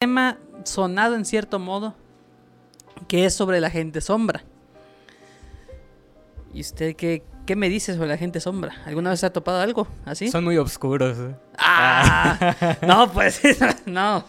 [0.00, 1.94] tema sonado en cierto modo
[3.06, 4.42] que es sobre la gente sombra.
[6.54, 8.76] ¿Y usted qué, qué me dice sobre la gente sombra?
[8.86, 10.30] ¿Alguna vez ha topado algo así?
[10.30, 11.18] Son muy oscuros.
[11.18, 11.34] ¿eh?
[11.58, 12.78] ¡Ah!
[12.80, 13.42] no, pues
[13.84, 14.24] no.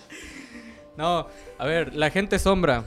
[0.98, 2.84] No, a ver, la gente sombra.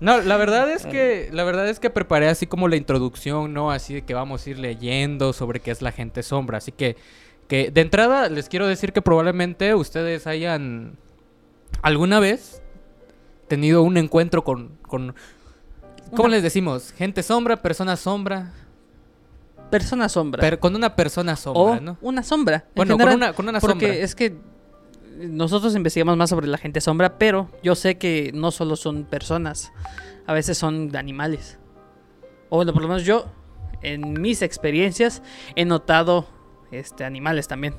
[0.00, 3.70] No, la verdad es que la verdad es que preparé así como la introducción, ¿no?
[3.70, 6.96] Así de que vamos a ir leyendo sobre qué es la gente sombra, así que
[7.46, 10.98] que de entrada les quiero decir que probablemente ustedes hayan
[11.84, 12.62] alguna vez
[13.48, 15.14] tenido un encuentro con, con
[16.10, 16.92] ¿cómo Una- les decimos?
[16.92, 18.52] Gente sombra, persona sombra,
[19.70, 20.40] Persona sombra.
[20.40, 21.98] per- con una persona o sombra, ¿no?
[22.00, 22.56] una sombra.
[22.56, 24.04] en Bueno, con una, con una Porque sombra.
[24.04, 24.36] es que
[25.18, 29.72] nosotros investigamos más sobre la gente sombra, pero yo sé que no solo son personas,
[30.26, 31.58] a veces son animales.
[32.50, 33.26] O bueno, por lo menos yo,
[33.82, 35.22] en mis experiencias,
[35.56, 36.26] he notado
[36.70, 37.74] este, animales también.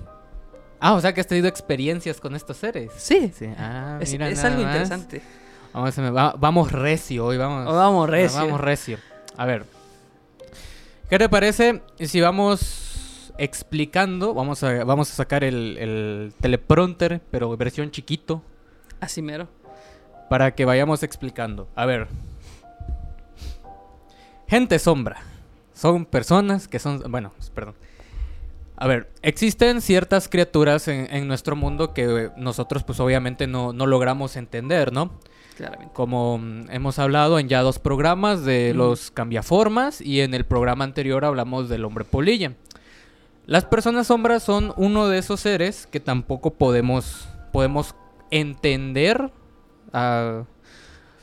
[0.87, 2.91] Ah, o sea que has tenido experiencias con estos seres.
[2.97, 3.47] Sí, Sí.
[3.57, 4.71] Ah, es, mira es nada algo más.
[4.73, 5.21] interesante.
[5.73, 7.67] Vamos, va- vamos recio hoy, vamos.
[7.67, 8.39] O vamos recio.
[8.39, 8.97] Vamos recio.
[9.35, 9.65] A ver.
[11.09, 14.33] ¿Qué te parece si vamos explicando?
[14.35, 18.41] Vamos a, vamos a sacar el, el teleprompter, pero versión chiquito,
[18.99, 19.47] Así mero.
[20.29, 21.67] para que vayamos explicando.
[21.75, 22.07] A ver.
[24.47, 25.17] Gente sombra.
[25.73, 27.03] Son personas que son...
[27.11, 27.75] Bueno, perdón.
[28.77, 33.85] A ver, existen ciertas criaturas en, en nuestro mundo que nosotros pues obviamente no, no
[33.85, 35.11] logramos entender, ¿no?
[35.55, 35.93] Claramente.
[35.93, 40.83] Como mm, hemos hablado en ya dos programas de los cambiaformas y en el programa
[40.83, 42.53] anterior hablamos del hombre polilla.
[43.45, 47.95] Las personas sombras son uno de esos seres que tampoco podemos, podemos
[48.31, 49.31] entender,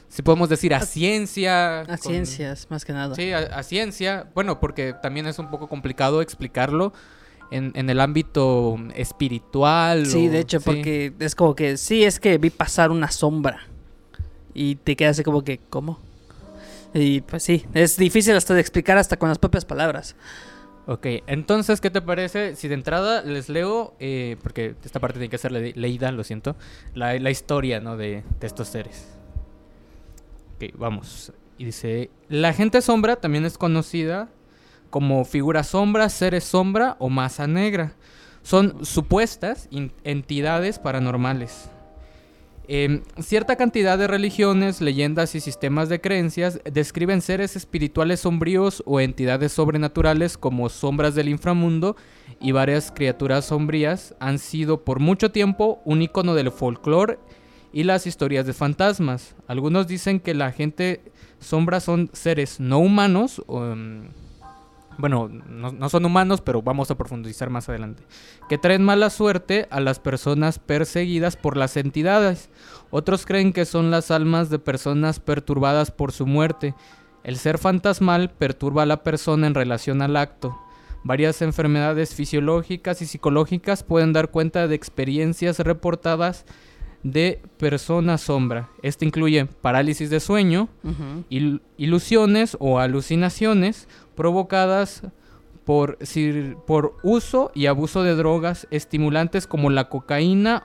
[0.09, 1.81] si podemos decir a, A- ciencia.
[1.81, 3.15] A con- ciencias, más que nada.
[3.15, 4.31] Sí, a, a ciencia.
[4.35, 6.93] Bueno, porque también es un poco complicado explicarlo
[7.53, 10.07] en, en el ámbito espiritual.
[10.07, 10.65] Sí, o- de hecho, sí.
[10.65, 13.61] porque es como que sí, es que vi pasar una sombra.
[14.55, 15.99] Y te quedas así como que, ¿cómo?
[16.95, 20.15] Y pues sí, es difícil hasta de explicar hasta con las propias palabras.
[20.87, 25.31] Ok, entonces, ¿qué te parece si de entrada les leo, eh, porque esta parte tiene
[25.31, 26.57] que ser le- leída, lo siento,
[26.95, 27.97] la, la historia, ¿no?
[27.97, 29.07] De, de estos seres.
[30.57, 31.33] Ok, vamos.
[31.57, 34.29] Y dice, la gente sombra también es conocida
[34.93, 37.95] como figura sombra, seres sombra o masa negra.
[38.43, 39.71] Son supuestas
[40.05, 41.71] entidades paranormales.
[42.69, 49.01] Em, cierta cantidad de religiones, leyendas y sistemas de creencias describen seres espirituales sombríos o
[49.01, 51.97] entidades sobrenaturales como sombras del inframundo
[52.39, 57.19] y varias criaturas sombrías han sido por mucho tiempo un icono del folclore
[57.73, 59.37] y las historias de fantasmas.
[59.47, 61.01] Algunos dicen que la gente
[61.41, 64.09] sombra son seres no humanos, em,
[64.99, 68.05] bueno, no, no son humanos, pero vamos a profundizar más adelante,
[68.49, 72.51] que traen mala suerte a las personas perseguidas por las entidades.
[72.91, 76.75] Otros creen que son las almas de personas perturbadas por su muerte.
[77.25, 80.59] El ser fantasmal perturba a la persona en relación al acto.
[81.05, 86.45] Varias enfermedades fisiológicas y psicológicas pueden dar cuenta de experiencias reportadas
[87.03, 88.69] de persona sombra.
[88.83, 90.69] Este incluye parálisis de sueño,
[91.31, 95.03] il- ilusiones o alucinaciones provocadas
[95.65, 95.99] por,
[96.67, 100.65] por uso y abuso de drogas estimulantes como la cocaína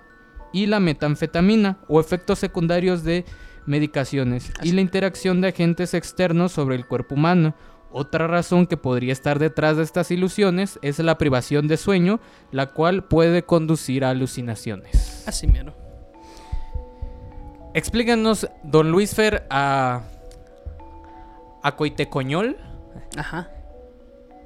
[0.53, 3.25] y la metanfetamina o efectos secundarios de
[3.65, 7.53] medicaciones y la interacción de agentes externos sobre el cuerpo humano.
[7.91, 12.19] Otra razón que podría estar detrás de estas ilusiones es la privación de sueño,
[12.51, 15.23] la cual puede conducir a alucinaciones.
[15.27, 15.73] Así mero.
[17.77, 20.01] Explícanos, don Luis Fer, a,
[21.61, 22.57] a Coitecoñol,
[23.15, 23.51] Ajá.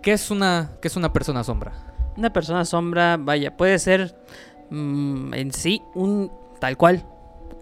[0.02, 1.72] ¿qué es, una, ¿qué es una persona sombra?
[2.18, 4.22] Una persona sombra, vaya, puede ser
[4.70, 7.06] mm, en sí un tal cual,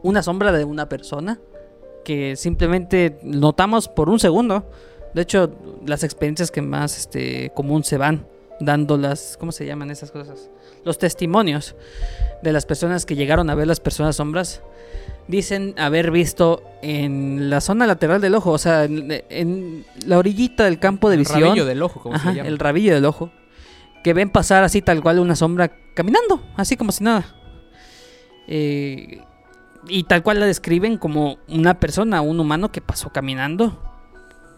[0.02, 1.40] una sombra de una persona
[2.04, 4.72] que simplemente notamos por un segundo.
[5.14, 8.26] De hecho, las experiencias que más este, común se van
[8.60, 10.50] dando las, ¿cómo se llaman esas cosas?
[10.86, 11.76] Los testimonios
[12.42, 14.62] de las personas que llegaron a ver las personas sombras
[15.28, 20.64] dicen haber visto en la zona lateral del ojo, o sea, en, en la orillita
[20.64, 21.42] del campo de El visión.
[21.42, 22.50] rabillo del ojo, como Ajá, se llama.
[22.50, 23.30] el rabillo del ojo.
[24.04, 27.26] Que ven pasar así tal cual una sombra caminando, así como si nada.
[28.48, 29.22] Eh,
[29.88, 33.78] y tal cual la describen como una persona, un humano que pasó caminando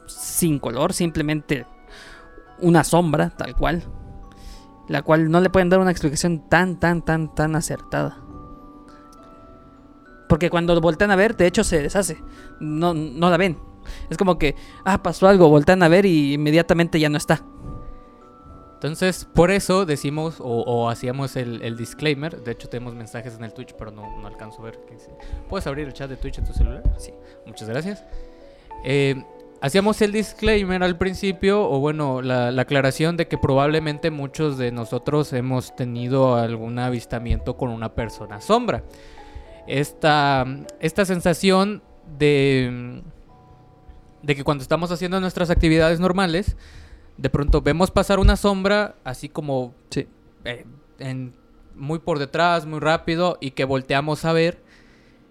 [0.07, 1.65] sin color, simplemente
[2.59, 3.83] una sombra, tal cual.
[4.87, 8.17] La cual no le pueden dar una explicación tan, tan, tan, tan acertada.
[10.27, 12.17] Porque cuando voltean a ver, de hecho se deshace.
[12.59, 13.57] No, no la ven.
[14.09, 14.55] Es como que,
[14.85, 17.43] ah, pasó algo, voltean a ver y inmediatamente ya no está.
[18.75, 22.41] Entonces, por eso decimos o, o hacíamos el, el disclaimer.
[22.43, 24.79] De hecho, tenemos mensajes en el Twitch, pero no, no alcanzo a ver.
[25.49, 26.81] ¿Puedes abrir el chat de Twitch en tu celular?
[26.97, 27.13] Sí.
[27.45, 28.03] Muchas gracias.
[28.83, 29.23] Eh,
[29.61, 34.71] hacíamos el disclaimer al principio, o bueno, la, la aclaración de que probablemente muchos de
[34.71, 38.83] nosotros hemos tenido algún avistamiento con una persona sombra.
[39.67, 40.45] Esta,
[40.79, 41.81] esta sensación
[42.17, 43.01] de,
[44.23, 46.57] de que cuando estamos haciendo nuestras actividades normales,
[47.17, 50.07] de pronto vemos pasar una sombra así como Sí.
[50.45, 50.65] eh,
[50.99, 51.39] en-
[51.75, 54.61] muy por detrás, muy rápido, y que volteamos a ver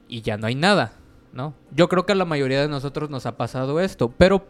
[0.08, 0.92] y ya no hay nada,
[1.32, 1.54] ¿no?
[1.74, 4.46] Yo creo que a la mayoría de nosotros nos ha pasado esto, pero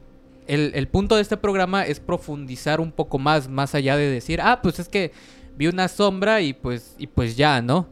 [0.46, 4.40] el, el punto de este programa es profundizar un poco más, más allá de decir,
[4.40, 5.12] ah, pues es que
[5.56, 7.86] vi una sombra y pues, y pues ya, ¿no?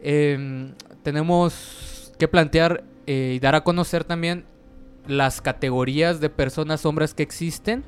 [0.00, 0.72] Em,
[1.02, 4.44] tenemos que plantear eh, y dar a conocer también
[5.06, 7.84] las categorías de personas sombras que existen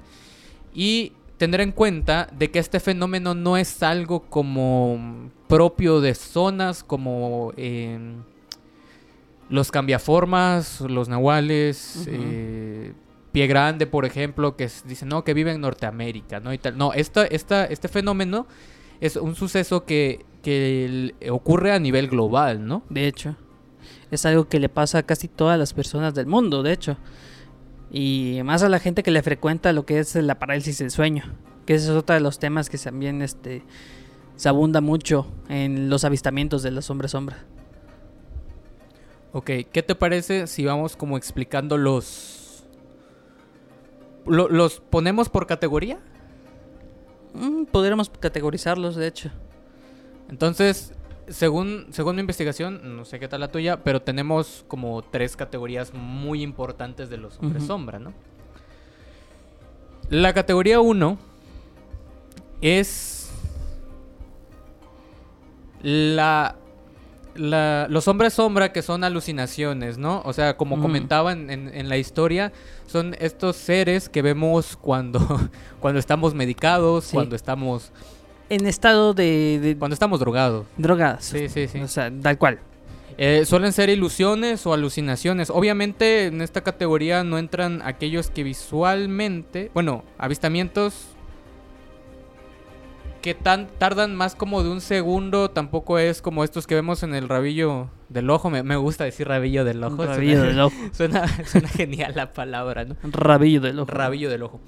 [0.74, 6.84] y tener en cuenta de que este fenómeno no es algo como propio de zonas
[6.84, 8.22] como em,
[9.50, 12.92] los cambiaformas, los nahuales, eh,
[13.32, 16.52] Pie Grande, por ejemplo, que es- dicen no, que vive en Norteamérica, ¿no?
[16.52, 16.76] Y tal.
[16.78, 18.46] No, esta, esta, este fenómeno
[19.00, 22.82] es un suceso que, que ocurre a nivel global, ¿no?
[22.90, 23.36] De hecho,
[24.10, 26.96] es algo que le pasa a casi todas las personas del mundo, de hecho.
[27.90, 31.24] Y más a la gente que le frecuenta lo que es la parálisis del sueño.
[31.64, 33.62] Que ese es otro de los temas que también este,
[34.36, 37.44] se abunda mucho en los avistamientos de los hombres sombra.
[39.32, 42.64] Ok, ¿qué te parece si vamos como explicando los...
[44.26, 45.98] lo- ¿Los ponemos por categoría?
[47.34, 49.30] Mm, podríamos categorizarlos, de hecho.
[50.30, 50.92] Entonces,
[51.28, 55.92] según, según mi investigación, no sé qué tal la tuya, pero tenemos como tres categorías
[55.92, 57.72] muy importantes de los hombres Ujú.
[57.72, 58.14] sombra, ¿no?
[60.08, 61.18] La categoría 1
[62.62, 63.30] es
[65.82, 66.56] la,
[67.38, 70.22] la- los hombres sombra que son alucinaciones, ¿no?
[70.24, 70.82] O sea, como Mm.
[70.82, 72.52] comentaban en, en la historia,
[72.86, 75.18] son estos seres que vemos cuando,
[75.80, 77.14] cuando estamos medicados, Sí.
[77.14, 77.92] cuando estamos
[78.50, 80.66] En estado de, de cuando estamos drogados.
[80.76, 81.24] drogas.
[81.24, 81.80] Sí, sí, sí.
[81.80, 82.58] O sea, tal cual.
[83.20, 85.50] Eh, suelen ser ilusiones o alucinaciones.
[85.50, 90.94] Obviamente en esta categoría no entran aquellos que visualmente, bueno, avistamientos
[93.34, 97.14] que tan, tardan más como de un segundo, tampoco es como estos que vemos en
[97.14, 98.48] el rabillo del ojo.
[98.50, 99.96] Me, me gusta decir rabillo del ojo.
[99.96, 100.74] suena- Rabillo del ojo.
[100.92, 102.96] Suena, suena genial la palabra, ¿no?
[103.02, 103.90] Rabillo del ojo.
[103.90, 104.60] Rabillo del ojo.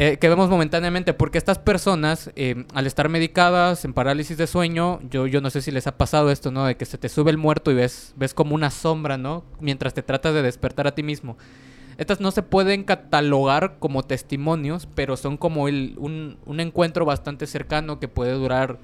[0.00, 5.00] Eh, que vemos momentáneamente, porque estas personas, eh, al estar medicadas en parálisis de sueño,
[5.10, 6.64] yo, yo no sé si les ha pasado esto, ¿no?
[6.66, 9.44] De que se te sube el muerto y ves, ves como una sombra, ¿no?
[9.60, 11.36] Mientras te tratas de despertar a ti mismo.
[11.98, 17.46] Estas no se pueden catalogar como testimonios, pero son como el- un, un encuentro bastante
[17.46, 18.78] cercano que puede durar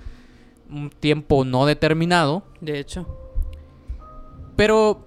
[0.71, 3.07] un tiempo no determinado De hecho.
[4.57, 5.05] pero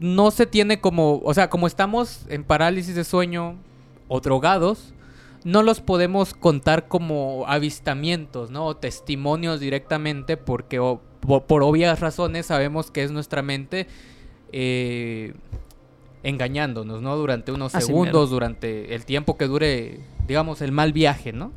[0.00, 3.56] no se tiene como, o sea, como estamos en parálisis de sueño
[4.08, 4.94] o drogados,
[5.44, 8.66] no los podemos contar como avistamientos, ¿no?
[8.66, 13.86] O testimonios directamente porque o- por, obvias razones sabemos que es nuestra mente
[14.52, 15.34] eh,
[16.22, 17.16] engañándonos, ¿no?
[17.16, 18.26] Durante unos Así segundos, mero.
[18.26, 21.52] durante el tiempo que dure, digamos, el mal viaje, ¿no?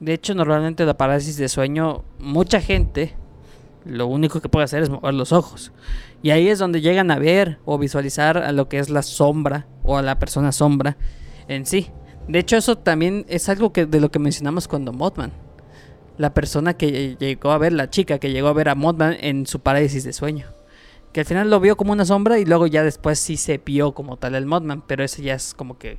[0.00, 3.14] De hecho, normalmente la parálisis de sueño, mucha gente
[3.84, 5.72] lo único que puede hacer es mover los ojos.
[6.22, 9.66] Y ahí es donde llegan a ver o visualizar a lo que es la sombra
[9.82, 10.96] o a la persona sombra
[11.48, 11.88] en sí.
[12.28, 15.32] De hecho, eso también es algo que de lo que mencionamos cuando Mothman.
[16.18, 19.46] La persona que llegó a ver, la chica que llegó a ver a Mothman en
[19.46, 20.46] su parálisis de sueño.
[21.12, 23.92] Que al final lo vio como una sombra y luego ya después sí se vio
[23.92, 24.82] como tal el Mothman.
[24.86, 25.98] Pero ese ya es como que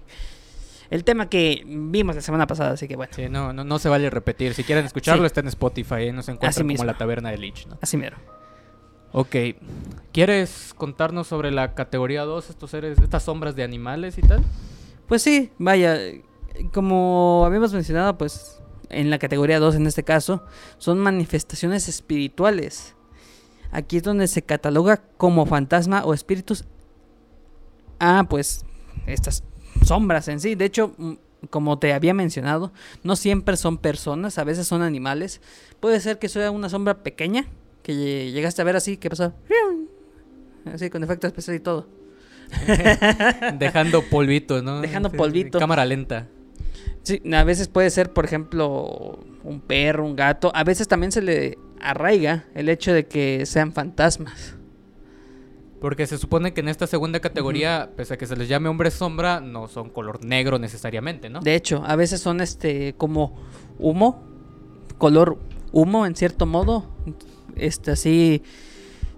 [0.89, 3.13] el tema que vimos la semana pasada, así que bueno.
[3.15, 4.53] Sí, no, no, no se vale repetir.
[4.53, 5.27] Si quieren escucharlo, Sí.
[5.27, 6.13] está en Spotify, ¿eh?
[6.13, 6.85] nos encuentran Así como mismo.
[6.85, 7.77] la taberna de Lich, ¿no?
[7.81, 8.17] Así mero.
[9.13, 9.35] Ok.
[10.13, 14.41] ¿Quieres contarnos sobre la categoría 2, estos seres, estas sombras de animales y tal?
[15.07, 15.97] Pues sí, vaya,
[16.73, 20.43] como habíamos mencionado, pues en la categoría 2 en este caso,
[20.77, 22.95] son manifestaciones espirituales.
[23.71, 26.65] Aquí es donde se cataloga como fantasma o espíritus.
[27.99, 28.65] Ah, pues
[29.07, 29.43] estas
[29.85, 30.55] sombras en sí.
[30.55, 31.13] De hecho, mm,
[31.49, 32.71] como te había mencionado,
[33.03, 35.41] no siempre son personas, a veces son animales.
[35.79, 37.45] Puede ser que sea una sombra pequeña,
[37.83, 39.33] que lle- llegaste a ver así, que pasó?
[40.71, 41.87] Así, con efecto especial y todo.
[43.57, 44.81] Dejando polvito, ¿no?
[44.81, 45.57] Dejando polvito.
[45.57, 46.27] Cámara lenta.
[47.03, 50.51] Sí, a veces puede ser, por ejemplo, un perro, un gato.
[50.53, 54.55] A veces también se le arraiga el hecho de que sean fantasmas.
[55.79, 58.93] Porque se supone que en esta segunda categoría, pese a que se les llame hombres
[58.93, 61.39] sombra, no son color negro necesariamente, ¿no?
[61.39, 63.35] De hecho, a veces son este como
[63.79, 64.23] humo,
[64.99, 65.39] color
[65.71, 66.85] humo en cierto modo.
[67.55, 68.43] Este así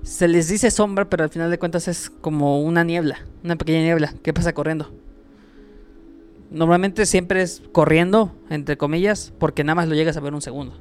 [0.03, 3.81] se les dice sombra, pero al final de cuentas es como una niebla, una pequeña
[3.81, 4.93] niebla que pasa corriendo.
[6.49, 10.77] Normalmente siempre es corriendo, entre comillas, porque nada más lo llegas a ver un segundo.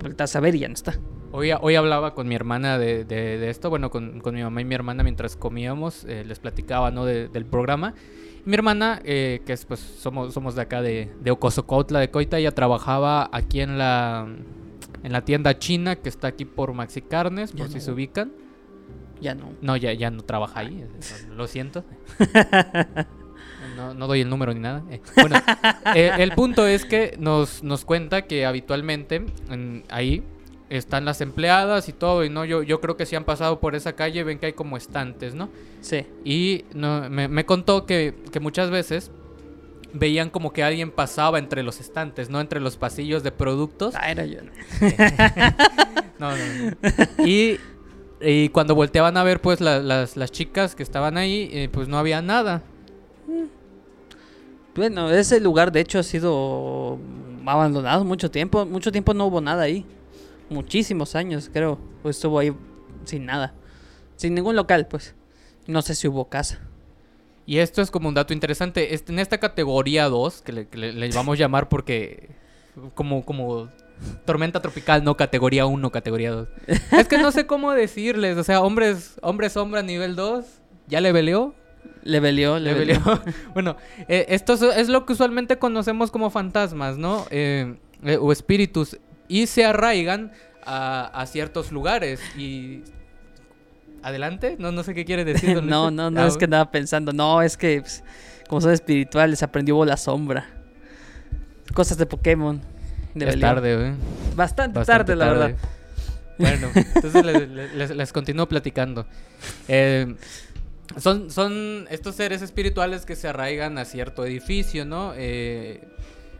[0.00, 0.94] Vueltas a ver y ya no está.
[1.32, 4.60] Hoy, hoy hablaba con mi hermana de, de- de esto, bueno, con, con mi mamá
[4.60, 7.04] y mi hermana mientras comíamos, eh, les platicaba, ¿no?
[7.04, 7.94] de- del programa.
[8.46, 12.10] Y mi hermana, eh, que es, pues, somos, somos de acá de, de Ocosocautla, de
[12.10, 14.28] Coita, ella trabajaba aquí en la,
[15.02, 17.80] en la tienda china que está aquí por Maxi Carnes, por Ya si no.
[17.80, 18.32] se ubican.
[19.20, 19.52] Ya no.
[19.62, 20.84] No, ya, ya no trabaja ahí,
[21.34, 21.84] lo siento.
[23.86, 24.82] No, no doy el número ni nada.
[24.90, 25.36] Eh, bueno,
[25.94, 30.22] eh, el punto es que nos, nos cuenta que habitualmente en- ahí
[30.70, 33.74] están las empleadas y todo, y no, yo, yo creo que si han pasado por
[33.74, 35.48] esa calle ven que hay como estantes, ¿no?
[35.82, 36.06] Sí.
[36.24, 39.10] Y no, me, me contó que, que muchas veces
[39.92, 42.40] veían como que alguien pasaba entre los estantes, ¿no?
[42.40, 43.94] Entre los pasillos de productos.
[43.96, 44.38] Ah, era yo.
[46.18, 46.76] No, no, no.
[47.26, 47.58] Y,
[48.20, 51.86] y cuando volteaban a ver, pues, la- las, las chicas que estaban ahí, eh, pues
[51.86, 52.62] no había nada.
[54.74, 56.98] Bueno, ese lugar de hecho ha sido
[57.46, 58.64] abandonado mucho tiempo.
[58.66, 59.86] Mucho tiempo no hubo nada ahí.
[60.50, 61.78] Muchísimos años, creo.
[62.02, 62.52] Pues estuvo ahí
[63.04, 63.54] sin nada.
[64.16, 65.14] Sin ningún local, pues.
[65.66, 66.60] No sé si hubo casa.
[67.46, 68.94] Y esto es como un dato interesante.
[69.06, 72.30] En esta categoría 2, que le, que le- vamos a llamar porque
[72.94, 73.68] como, como
[74.24, 76.48] tormenta tropical, no categoría 1, categoría 2.
[76.98, 78.36] es que no sé cómo decirles.
[78.38, 80.44] O sea, hombres, hombres sombra nivel 2,
[80.88, 81.54] ya le veleó.
[82.04, 83.00] Le velió, le, Le velió.
[83.04, 83.22] velió.
[83.54, 83.76] bueno,
[84.08, 87.26] eh, esto es- lo que usualmente conocemos como fantasmas, ¿no?
[87.30, 88.98] Eh, eh, o espíritus.
[89.26, 90.30] Y se arraigan
[90.64, 92.20] a, a ciertos lugares.
[92.38, 92.82] Y.
[94.02, 94.56] ¿Adelante?
[94.58, 95.54] No, no sé qué quiere decir.
[95.54, 97.12] don no, no, no, Ah, es que andaba pensando.
[97.12, 98.04] No, es que pues,
[98.48, 100.46] como son espirituales, aprendió la sombra.
[101.72, 102.60] Cosas de Pokémon.
[103.14, 103.92] De Es tarde, güey.
[104.36, 105.56] Bastante, Bastante tarde, la verdad.
[106.36, 109.06] Bueno, entonces les, les- les continúo platicando.
[109.68, 110.14] Eh,
[110.98, 115.12] son, son estos seres espirituales que se arraigan a cierto edificio, ¿no?
[115.16, 115.82] Eh,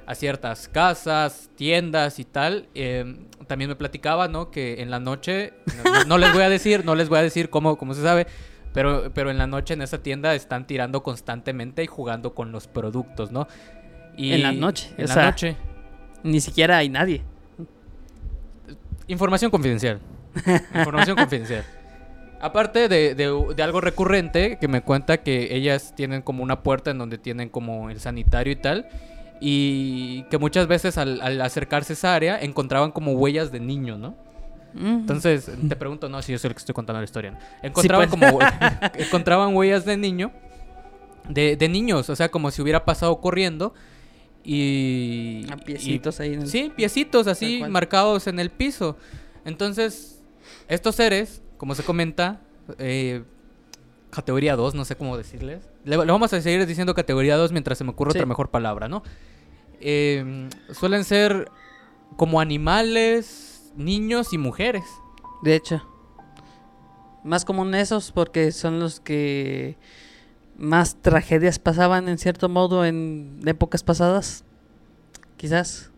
[0.07, 2.69] a ciertas casas, tiendas y tal.
[2.75, 4.51] Eh, también me platicaba, ¿no?
[4.51, 5.53] Que en la noche,
[6.07, 8.27] no, les voy a decir, no les voy a decir cómo, cómo se sabe,
[8.73, 12.67] pero, pero en la noche en esa tienda están tirando constantemente y jugando con los
[12.69, 13.49] productos, ¿no?
[14.17, 15.57] Y En la noche, En o la sea- noche.
[16.23, 17.23] Ni siquiera hay nadie.
[19.09, 20.01] Información confidencial.
[20.75, 21.65] Información confidencial.
[22.41, 26.91] Aparte de, de- de algo recurrente que me cuenta que ellas tienen como una puerta
[26.91, 28.87] en donde tienen como el sanitario y tal.
[29.41, 33.99] Y que muchas veces al, al acercarse a esa área encontraban como huellas de niño,
[33.99, 34.15] ¿no?
[34.77, 37.31] Entonces te pregunto, no, si yo soy el que estoy contando la historia.
[37.31, 37.39] ¿no?
[37.63, 38.21] Encontraban pues.
[38.21, 38.41] como
[38.99, 40.33] encontraban huellas de niño,
[41.29, 43.73] de, de niños, o sea, como si hubiera pasado corriendo
[44.43, 48.97] y A y- piecitos ahí en el- Sí, piecitos así marcados en el piso.
[49.45, 50.23] Entonces,
[50.69, 52.43] estos seres, como se comenta,
[52.77, 53.25] eh,
[54.11, 55.67] categoría 2, no sé cómo decirles.
[55.85, 58.19] Le, le vamos a seguir diciendo categoría 2 mientras se me ocurre Sí.
[58.19, 59.03] otra mejor palabra, ¿no?
[59.81, 61.51] Eh, suelen ser
[62.19, 64.85] como animales, niños y mujeres.
[65.43, 65.83] De hecho.
[67.25, 69.79] Más común esos porque son los que
[70.59, 74.45] más tragedias pasaban en cierto modo en épocas pasadas.
[75.39, 75.91] Quizás.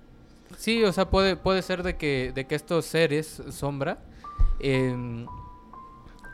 [0.59, 3.99] Sí, o sea, puede, puede ser de que, de que estos seres, sombra,
[4.61, 5.27] eh,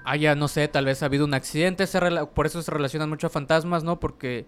[0.04, 2.00] haya, no sé, tal vez ha habido un accidente, se
[2.34, 4.00] por eso se relacionan mucho a fantasmas, ¿no?
[4.00, 4.46] Porque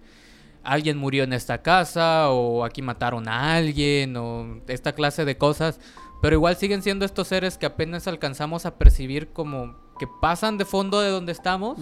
[0.62, 5.78] alguien murió en esta casa, o aquí mataron a alguien, o esta clase de cosas.
[6.22, 10.64] Pero igual siguen siendo estos seres que apenas alcanzamos a percibir como que pasan de
[10.64, 11.78] fondo de donde estamos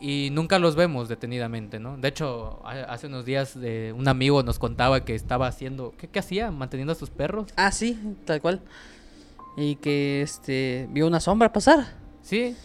[0.00, 1.98] y nunca los vemos detenidamente, ¿no?
[1.98, 6.08] De hecho, ha- hace unos días eh, un amigo nos contaba que estaba haciendo, ¿qué,
[6.08, 6.50] qué hacía?
[6.50, 7.48] Manteniendo a sus perros.
[7.56, 8.62] Ah, sí, tal cual.
[9.56, 11.94] Y que este vio una sombra pasar.
[12.22, 12.56] Sí.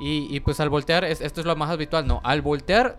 [0.00, 2.20] Y, y pues al voltear, es- esto es lo más habitual, ¿no?
[2.24, 2.98] Al voltear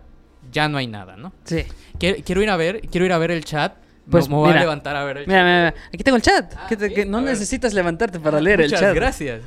[0.52, 1.32] ya no hay nada, ¿no?
[1.44, 1.64] Sí.
[1.98, 3.74] Quiero, quiero ir a ver, quiero ir a ver el chat.
[4.10, 5.44] Pues, me voy a levantar a ver el Mira, chat.
[5.46, 6.54] mira, mira, aquí tengo el chat.
[6.56, 7.30] Ah, que te- sí, que no ver.
[7.30, 8.94] necesitas levantarte para leer el chat.
[8.94, 9.42] gracias.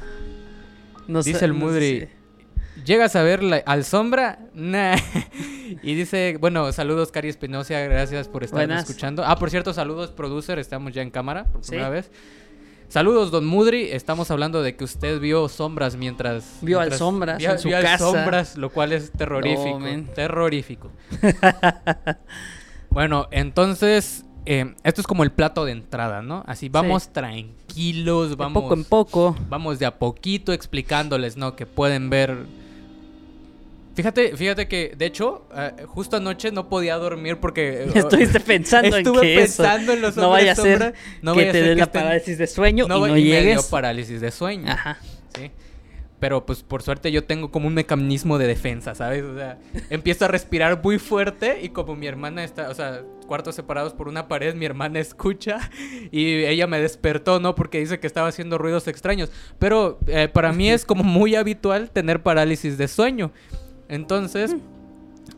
[1.08, 2.00] No sé- Dice el no Mudri.
[2.02, 2.10] sé.
[2.86, 4.40] ¿Llegas a ver la- al sombra?
[4.54, 4.96] Nah.
[5.84, 8.88] y dice, bueno, saludos Cari Espinosa, gracias por Buenas.
[8.90, 9.24] escuchando.
[9.26, 11.70] Ah, por cierto, saludos producer, estamos ya en cámara por Sí.
[11.72, 12.12] primera vez.
[12.90, 13.84] Saludos, don Mudri.
[13.92, 16.58] Estamos hablando de que usted vio sombras mientras.
[16.62, 18.04] Vio al mientras- sombras vio- en su vio al casa.
[18.12, 19.80] sombras, lo cual es terrorífico.
[19.80, 20.92] No, terrorífico.
[22.90, 24.26] bueno, entonces.
[24.46, 26.44] eh, esto es como el plato de entrada, ¿no?
[26.48, 28.64] Así vamos tranquilos, De vamos.
[28.64, 29.36] poco en poco.
[29.50, 31.56] Vamos de a poquito explicándoles, ¿no?
[31.56, 32.48] Que pueden ver
[33.96, 37.84] Fíjate, fíjate que, de hecho, eh, justo anoche no podía dormir porque...
[37.84, 41.34] eh, Estuviste pensando en Estuve que pensando eso en los no vaya a ser no
[41.34, 43.66] que te dé la estén- parálisis de sueño no, y no y me dio llegues.
[43.66, 44.72] parálisis de sueño.
[44.72, 45.00] Ajá.
[45.36, 45.52] Sí.
[46.20, 49.24] Pero pues por suerte yo tengo como un mecanismo de defensa, ¿sabes?
[49.24, 49.58] O sea,
[49.90, 54.08] empiezo a respirar muy fuerte y como mi hermana está, o sea, cuartos separados por
[54.10, 55.70] una pared, mi hermana escucha
[56.12, 57.56] y ella me despertó, ¿no?
[57.56, 59.32] Porque dice que estaba haciendo ruidos extraños.
[59.60, 63.32] Pero eh, para mí es como muy habitual tener parálisis de sueño.
[63.90, 64.56] Entonces...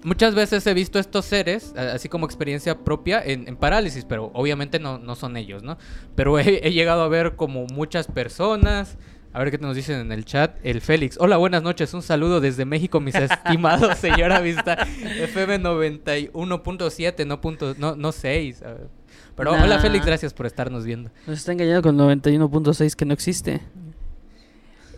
[0.03, 4.79] Muchas veces he visto estos seres, así como experiencia propia, en, en parálisis, pero obviamente
[4.79, 5.77] no, no son ellos, ¿no?
[6.15, 8.97] Pero he, he llegado a ver como muchas personas.
[9.33, 10.57] A ver qué nos dicen en el chat.
[10.63, 11.17] El Félix.
[11.19, 11.93] Hola, buenas noches.
[11.93, 14.73] Un saludo desde México, mis estimados señora Vista.
[14.73, 18.63] FM 91.7, no, punto, no, no 6.
[18.63, 18.89] a ver.
[19.35, 19.79] Pero hola.
[19.79, 21.11] Félix, gracias por estarnos viendo.
[21.27, 23.61] Nos está engañando con 91.6 que no existe.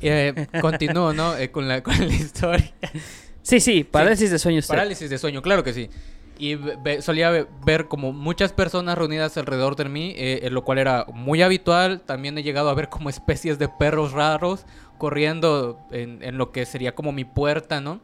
[0.02, 1.38] Eh, continúo, ¿no?
[1.38, 2.74] Eh, con, la, con la historia.
[3.44, 4.74] Sí, sí, parálisis de sueño usted.
[4.74, 5.90] Parálisis de sueño, claro que sí.
[6.40, 10.64] Y ve- solía ve- ver como muchas personas reunidas alrededor de mí, eh, eh, lo
[10.64, 12.02] cual era muy habitual.
[12.02, 14.66] También he llegado a ver como especies de perros raros
[14.98, 18.00] corriendo en, en lo que sería como mi puerta, ¿no?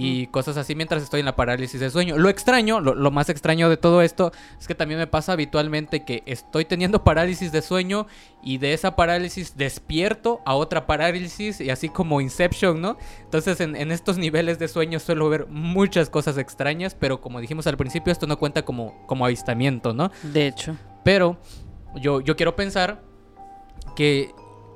[0.00, 2.18] Y cosas así mientras estoy en la parálisis de sueño.
[2.18, 6.04] Lo extraño, lo, lo más extraño de todo esto es que también me pasa habitualmente
[6.04, 8.06] que estoy teniendo parálisis de sueño
[8.42, 12.96] y de esa parálisis despierto a otra parálisis y así como Inception, ¿no?
[13.24, 17.66] Entonces en, en estos niveles de sueño suelo ver muchas cosas extrañas, pero como dijimos
[17.66, 20.10] al principio, esto no cuenta como, como avistamiento, ¿no?
[20.22, 20.76] De hecho.
[21.04, 21.38] Pero
[21.96, 23.02] yo, yo quiero pensar
[23.96, 24.34] que,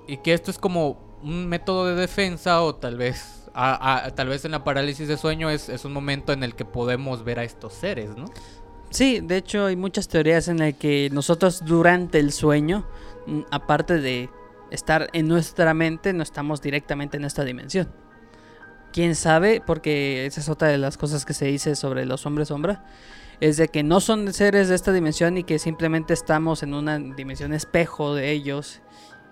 [0.09, 3.42] y que esto es como un método de defensa o tal vez...
[3.55, 6.55] a- a- tal vez en la parálisis de sueño es, es un momento en el
[6.55, 8.27] que podemos ver a estos seres, ¿no?
[8.91, 12.87] Sí, de hecho hay muchas teorías en las que nosotros durante el sueño,
[13.27, 14.29] mm, aparte de
[14.71, 17.91] estar en nuestra mente, no estamos directamente en esta dimensión.
[18.93, 22.49] Quién sabe, porque esa es otra de las cosas que se dice sobre los hombres
[22.49, 22.85] sombra,
[23.41, 26.99] es de que no son seres de esta dimensión y que simplemente estamos en una
[26.99, 28.83] dimensión espejo de ellos.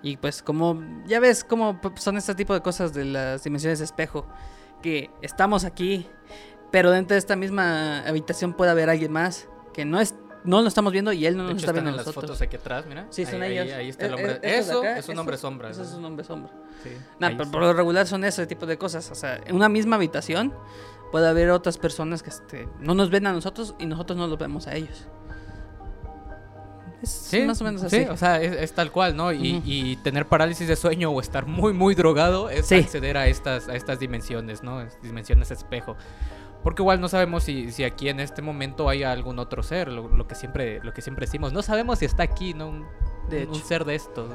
[0.03, 4.25] Y pues como ya ves cómo son este tipo de cosas de las dimensiones espejo,
[4.81, 6.07] que estamos aquí,
[6.71, 10.67] pero dentro de esta misma habitación puede haber alguien más que no es no lo
[10.67, 12.31] estamos viendo y él no De nos hecho, está están viendo a en las nosotros.
[12.31, 13.05] fotos aquí atrás, mira.
[13.11, 13.65] Sí, son ahí, ellos.
[13.67, 14.31] Ahí, ahí está el Eh, hombre.
[14.37, 15.69] eh, de Eso acá, es un hombre sombra.
[15.69, 16.51] Eso es un hombre sombra.
[16.83, 19.11] Sí, Nah, pero por lo regular son ese tipo de cosas.
[19.11, 20.51] O sea, en una misma habitación
[21.11, 24.39] puede haber otras personas que este, no nos ven a nosotros y nosotros no los
[24.39, 25.07] vemos a ellos.
[27.01, 28.05] Es Sí, más o menos sí, así.
[28.09, 29.31] o sea, es, es tal cual, ¿no?
[29.33, 32.75] Y, tener parálisis de sueño o estar muy, muy drogado es Sí.
[32.75, 34.81] acceder a estas, a estas dimensiones, ¿no?
[34.81, 35.95] Es- Dimensiones espejo.
[36.63, 40.07] Porque igual no sabemos si, si aquí en este momento hay algún otro ser, lo,
[40.09, 41.53] lo que siempre, lo que siempre decimos.
[41.53, 42.67] No sabemos si está aquí, ¿no?
[42.69, 42.85] Un,
[43.29, 44.27] De un- ser de esto.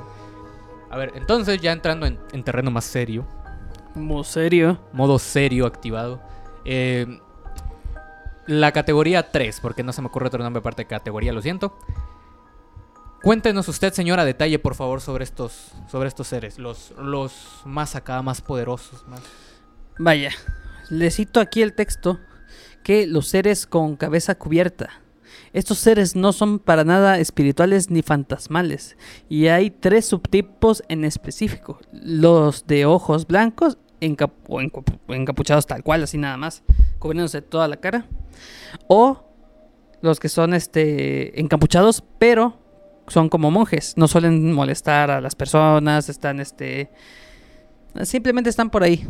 [0.90, 3.26] A ver, entonces ya entrando en, en terreno más serio,
[3.94, 4.79] Como serio.
[4.92, 6.20] modo serio activado.
[6.64, 7.20] eh,
[8.48, 11.76] la categoría 3, porque no se me ocurre otro nombre aparte de categoría, lo siento.
[13.26, 17.32] Cuéntenos usted, señora, detalle, por favor, sobre estos, sobre estos seres, los, los
[17.64, 19.04] más acá, más poderosos.
[19.98, 20.30] Vaya,
[20.90, 22.20] le cito aquí el texto
[22.84, 25.02] que los seres con cabeza cubierta.
[25.52, 28.96] Estos seres no son para nada espirituales ni fantasmales.
[29.28, 31.80] Y hay tres subtipos en específico.
[31.90, 34.70] Los de ojos blancos encapu-
[35.08, 36.62] encapuchados tal cual, así nada más,
[37.00, 38.06] cubriéndose toda la cara.
[38.86, 39.24] O
[40.00, 42.64] los que son este encapuchados, pero
[43.09, 43.95] son como monjes.
[43.97, 46.90] No suelen molestar a las personas, están este...
[48.03, 49.07] Simplemente están por ahí.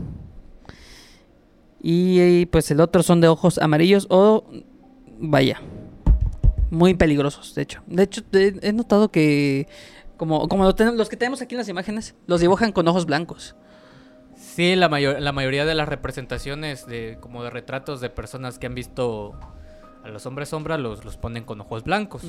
[1.80, 4.44] Y pues el otro son de ojos amarillos o
[5.18, 5.60] vaya,
[6.70, 7.82] muy peligrosos, de hecho.
[7.86, 9.68] De hecho, he, notado que
[10.16, 13.56] como, como los que tenemos aquí en las imágenes, los dibujan con ojos blancos.
[14.36, 18.66] Sí, la, mayor, la mayoría de las representaciones de como de retratos de personas que
[18.66, 19.38] han visto
[20.02, 22.22] a los hombres sombra los, los ponen con ojos blancos.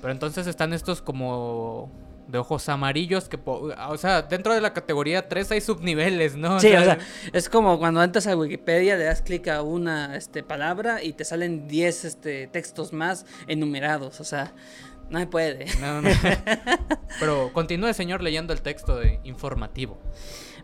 [0.00, 1.90] Pero entonces están estos como
[2.28, 6.58] de ojos amarillos que, o sea, dentro de la categoría 3 hay subniveles, ¿no?
[6.60, 6.98] Sí, o sea,
[7.32, 11.24] es como cuando entras a Wikipedia, le das clic a una este, palabra y te
[11.24, 14.20] salen 10 este, textos más enumerados.
[14.20, 14.52] O sea,
[15.08, 15.66] no se puede.
[15.80, 16.10] No, no.
[17.20, 19.98] Pero continúe, señor, leyendo el texto de informativo.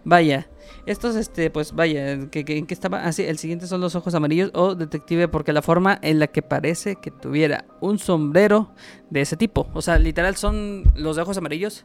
[0.04, 0.48] Vaya,
[0.84, 3.04] estos, este, pues vaya, que, que, ¿en qué estaba?
[3.04, 6.26] Ah, sí, el siguiente son los ojos amarillos o detective, porque la forma en la
[6.26, 8.72] que parece que tuviera un sombrero
[9.10, 9.68] de ese tipo.
[9.74, 11.84] O sea, literal son los de ojos amarillos,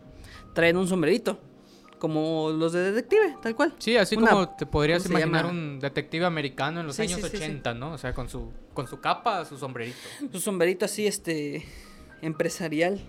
[0.54, 1.40] traen un sombrerito,
[2.00, 3.76] como los de detective, tal cual.
[3.78, 7.04] Sí, así Una- como te podrías ¿cómo se imaginar un detective americano en los Sí,
[7.04, 7.44] años sí, sí, sí.
[7.44, 7.94] 80, ¿no?
[7.94, 9.98] O sea, con su, con su capa, su sombrerito.
[10.34, 11.64] Un sombrerito así, este,
[12.22, 13.00] empresarial,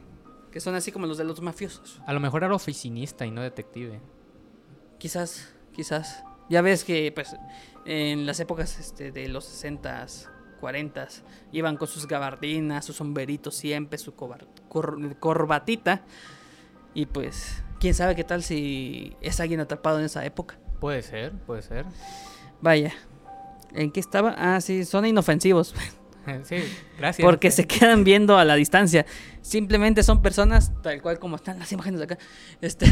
[0.52, 2.00] que son así como los de los mafiosos.
[2.06, 4.00] A lo mejor era oficinista y no detective.
[4.98, 6.22] Quizás, quizás.
[6.48, 7.36] Ya ves que, pues,
[7.84, 10.28] en las épocas este, de los 60s,
[10.60, 14.48] 40s, iban con sus gabardinas, sus sombreritos siempre, su cor-
[15.20, 16.02] corbatita.
[16.94, 20.58] Y pues, quién sabe qué tal si es alguien atrapado en esa época.
[20.80, 21.84] Puede ser, puede ser.
[22.60, 22.92] Vaya.
[23.74, 24.34] ¿En qué estaba?
[24.38, 25.74] Ah, sí, son inofensivos.
[26.44, 26.56] Sí,
[26.98, 27.24] gracias.
[27.24, 29.06] Porque se quedan viendo a la distancia.
[29.40, 32.18] Simplemente son personas, tal cual como están las imágenes de acá,
[32.60, 32.86] este,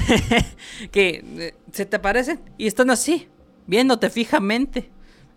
[0.91, 3.29] que eh, se te aparecen y están así,
[3.67, 4.91] viéndote fijamente,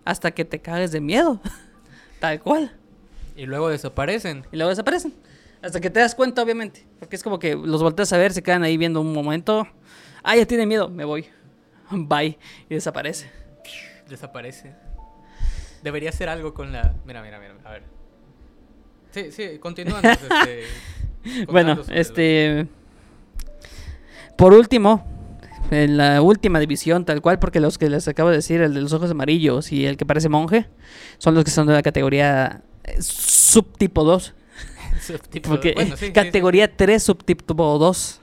[0.04, 1.40] hasta que te cagues de miedo.
[2.20, 2.76] Tal cual.
[3.36, 4.44] Y luego desaparecen.
[4.52, 5.14] Y luego desaparecen.
[5.62, 6.86] Hasta que te das cuenta, obviamente.
[6.98, 9.66] Porque es como que los volteas a ver, se quedan ahí viendo un momento.
[10.22, 11.26] Ah, ya tiene miedo, me voy.
[11.90, 12.38] Bye.
[12.68, 13.30] Y desaparece.
[14.08, 14.74] Desaparece.
[15.82, 16.94] Debería hacer algo con la.
[17.06, 17.54] Mira, mira, mira.
[17.64, 17.82] A ver.
[19.12, 20.00] Sí, sí, continúa.
[20.02, 20.28] entonces,
[21.22, 22.66] este, Bueno, este.
[24.36, 25.04] Por último,
[25.70, 28.80] en la última división, tal cual, porque los que les acabo de decir, el de
[28.80, 30.66] los ojos amarillos y el que parece monje,
[31.18, 34.34] son los que son de la categoría eh, subtipo 2.
[34.34, 36.12] lo- subtipo- Porque bueno, sí, sí, sí.
[36.12, 38.20] categoría 3, subtipo 2.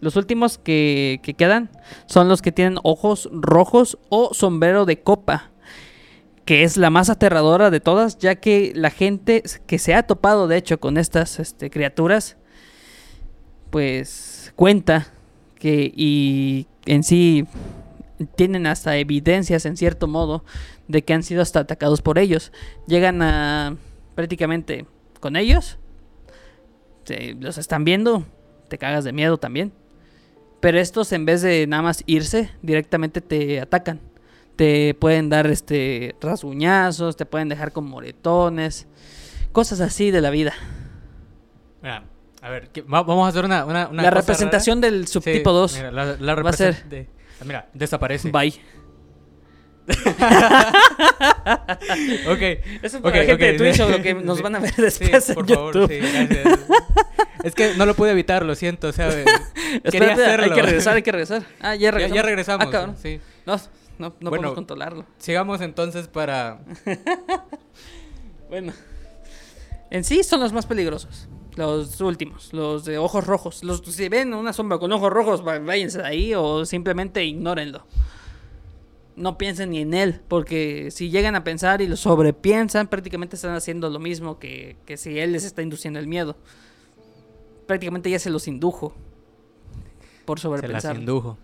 [0.00, 1.70] Los últimos que, que quedan
[2.06, 5.50] son los que tienen ojos rojos o sombrero de copa,
[6.44, 10.46] que es la más aterradora de todas, ya que la gente que se ha topado
[10.48, 12.36] de hecho con estas este, criaturas,
[13.70, 15.12] pues cuenta
[15.58, 17.46] que y en sí
[18.36, 20.44] tienen hasta evidencias en cierto modo
[20.86, 22.52] de que han sido hasta atacados por ellos.
[22.86, 23.76] Llegan a
[24.14, 24.86] prácticamente
[25.20, 25.78] con ellos,
[27.04, 28.24] te- los están viendo,
[28.68, 29.72] te cagas de miedo también.
[30.60, 34.00] Pero estos en vez de nada más irse, directamente te atacan.
[34.56, 38.86] Te pueden dar este rasguñazos, te pueden dejar con moretones,
[39.52, 40.52] cosas así de la vida.
[41.82, 42.04] Mira,
[42.40, 43.64] a ver, vamos a hacer una.
[43.64, 45.76] una, una la cosa representación del subtipo Sí, 2.
[45.78, 47.08] Mira, la, la va a ser- de-
[47.44, 48.30] mira, desaparece.
[48.30, 48.54] Bye.
[52.28, 52.40] Ok.
[52.82, 54.72] Eso es para la gente ok, de Twitch o lo que nos van a ver
[54.72, 55.72] Sí, después en por YouTube.
[55.72, 56.58] favor, sí, gracias.
[57.42, 59.34] Es que no lo pude evitar, lo siento, o sea, quería
[59.84, 60.54] Espérate, hay hacerlo.
[60.54, 61.42] que regresar, hay que regresar.
[61.60, 62.16] Ah, ya Ya, regresamos.
[62.16, 62.74] ya regresamos.
[62.74, 63.20] Ah, sí.
[63.98, 64.30] No, no Bueno.
[64.30, 65.04] podemos controlarlo.
[65.18, 66.60] Sigamos entonces para.
[68.48, 68.72] Bueno.
[69.90, 71.28] En sí son los más peligrosos.
[71.56, 73.62] Los últimos, los de ojos rojos.
[73.64, 77.86] Los, si ven una sombra con ojos rojos, váyanse de ahí o simplemente ignórenlo.
[79.16, 83.54] No piensen ni en él, porque si llegan a pensar y lo sobrepiensan, prácticamente están
[83.54, 86.36] haciendo lo mismo que, que si él les está induciendo el miedo.
[87.66, 88.94] Prácticamente ya se los indujo
[90.24, 90.96] por Se las sobrepensar.
[90.96, 91.38] indujo.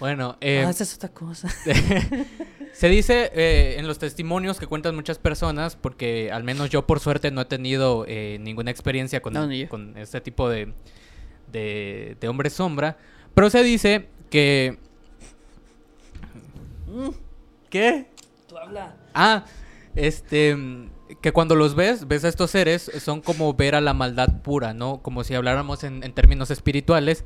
[0.00, 1.48] Bueno, eh, Ah, esa es otra cosa.
[2.72, 7.00] se dice eh, en los testimonios que cuentan muchas personas, porque al menos yo por
[7.00, 9.48] suerte no he tenido eh, ninguna experiencia con, No,
[9.96, 10.74] este tipo de,
[11.52, 12.96] de, de hombre sombra,
[13.34, 14.78] pero se dice que...
[17.70, 18.08] ¿Qué?
[18.48, 18.96] Tú habla.
[19.14, 19.44] Ah,
[19.94, 23.94] este, mm, que cuando los ves, ves a estos seres, son como ver a la
[23.94, 25.02] maldad pura, ¿no?
[25.02, 27.24] Como si habláramos en, en términos espirituales.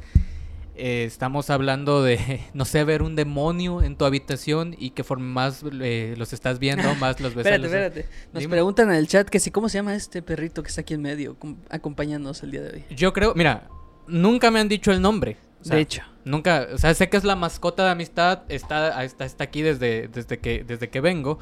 [0.81, 5.27] Eh, estamos hablando de, no sé, ver un demonio en tu habitación y que forme
[5.27, 7.47] más eh, los estás viendo, más los ves.
[7.47, 8.07] Espérate, los- espérate.
[8.33, 8.53] Nos Dime.
[8.53, 11.03] preguntan en el chat que si cómo se llama este perrito que está aquí en
[11.03, 12.85] medio, com- acompañándonos el día de hoy.
[12.95, 13.69] Yo creo, mira,
[14.07, 15.37] nunca me han dicho el nombre.
[15.61, 16.03] O sea, de hecho.
[16.25, 20.07] Nunca, o sea, sé que es la mascota de amistad, está, está, está aquí desde,
[20.07, 21.41] desde, que, desde que vengo,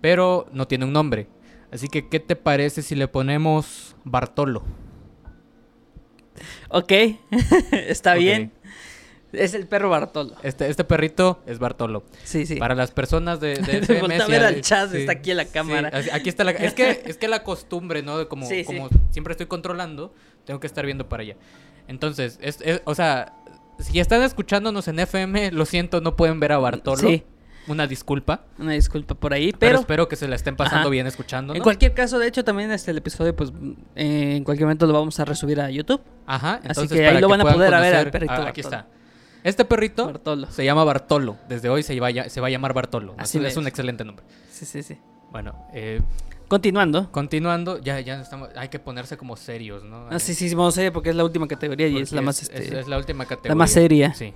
[0.00, 1.26] pero no tiene un nombre.
[1.72, 4.62] Así que, ¿qué te parece si le ponemos Bartolo?
[6.68, 6.92] Ok,
[7.72, 8.52] está bien.
[9.32, 10.34] Es el perro Bartolo.
[10.42, 12.04] Este, este perrito es Bartolo.
[12.22, 12.56] Sí, sí.
[12.56, 15.38] Para las personas de, de FM, a sí, ver al chat, sí, está aquí en
[15.38, 15.90] la cámara.
[16.12, 16.50] aquí está la...
[16.50, 18.18] Es que, es que la costumbre, ¿no?
[18.18, 18.62] De como, sí.
[18.64, 20.12] como siempre estoy controlando,
[20.44, 21.36] tengo que estar viendo para allá.
[21.88, 23.34] Entonces, es, es- o sea,
[23.78, 26.98] si están escuchándonos en FM, lo siento, no pueden ver a Bartolo.
[26.98, 27.24] Sí.
[27.68, 28.44] Una disculpa.
[28.58, 30.88] Una disculpa por ahí, Pero, pero, espero que se la estén pasando Ajá.
[30.90, 31.54] bien escuchando.
[31.54, 33.52] en cualquier caso, de hecho, también este el episodio, pues
[33.94, 36.00] eh, en cualquier momento lo vamos a resubir a YouTube.
[36.26, 38.48] Ajá, Así entonces que para ahí lo van a poder a ver al perrito Ah,
[38.48, 38.88] aquí está.
[39.44, 40.50] Este perrito Bartolo.
[40.50, 41.36] se llama Bartolo.
[41.48, 43.14] Desde hoy se va, se va a llamar Bartolo.
[43.18, 44.24] Así es, un excelente nombre.
[44.50, 44.98] Sí, sí, sí.
[45.30, 46.00] Bueno, eh,
[46.52, 47.10] Continuando.
[47.10, 50.06] continuando, ya, ya estamos, hay que ponerse como serios, ¿no?
[50.10, 52.50] Ah, sí, sí, vamos a porque es la última categoría y es la más, es,
[52.50, 53.54] este, es la última categoría.
[53.54, 54.12] más seria.
[54.12, 54.34] Sí.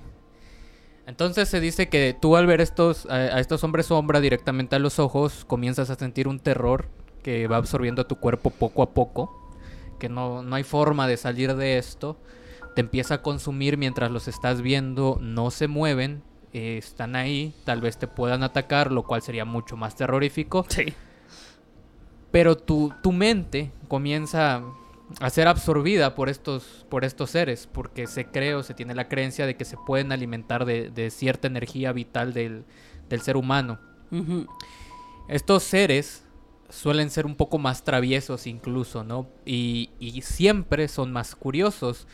[1.07, 4.79] Entonces se dice que tú al ver estos, a, a estos hombres sombra directamente a
[4.79, 6.89] los ojos, comienzas a sentir un terror
[7.23, 9.49] que va absorbiendo tu cuerpo poco a poco,
[9.99, 12.17] que no, no hay forma de salir de esto,
[12.75, 16.21] te empieza a consumir mientras los estás viendo, no se mueven,
[16.53, 20.93] eh, están ahí, tal vez te puedan atacar, lo cual sería mucho más terrorífico, Sí.
[22.31, 24.61] pero tu, tu mente comienza
[25.19, 29.07] a ser absorbida por estos, por estos seres, porque se cree o se tiene la
[29.07, 32.65] creencia de que se pueden alimentar de, de cierta energía vital del,
[33.09, 33.79] del ser humano.
[35.29, 36.23] Estos seres
[36.69, 39.29] suelen ser un poco más traviesos incluso, ¿no?
[39.45, 42.07] Y, y siempre son más curiosos.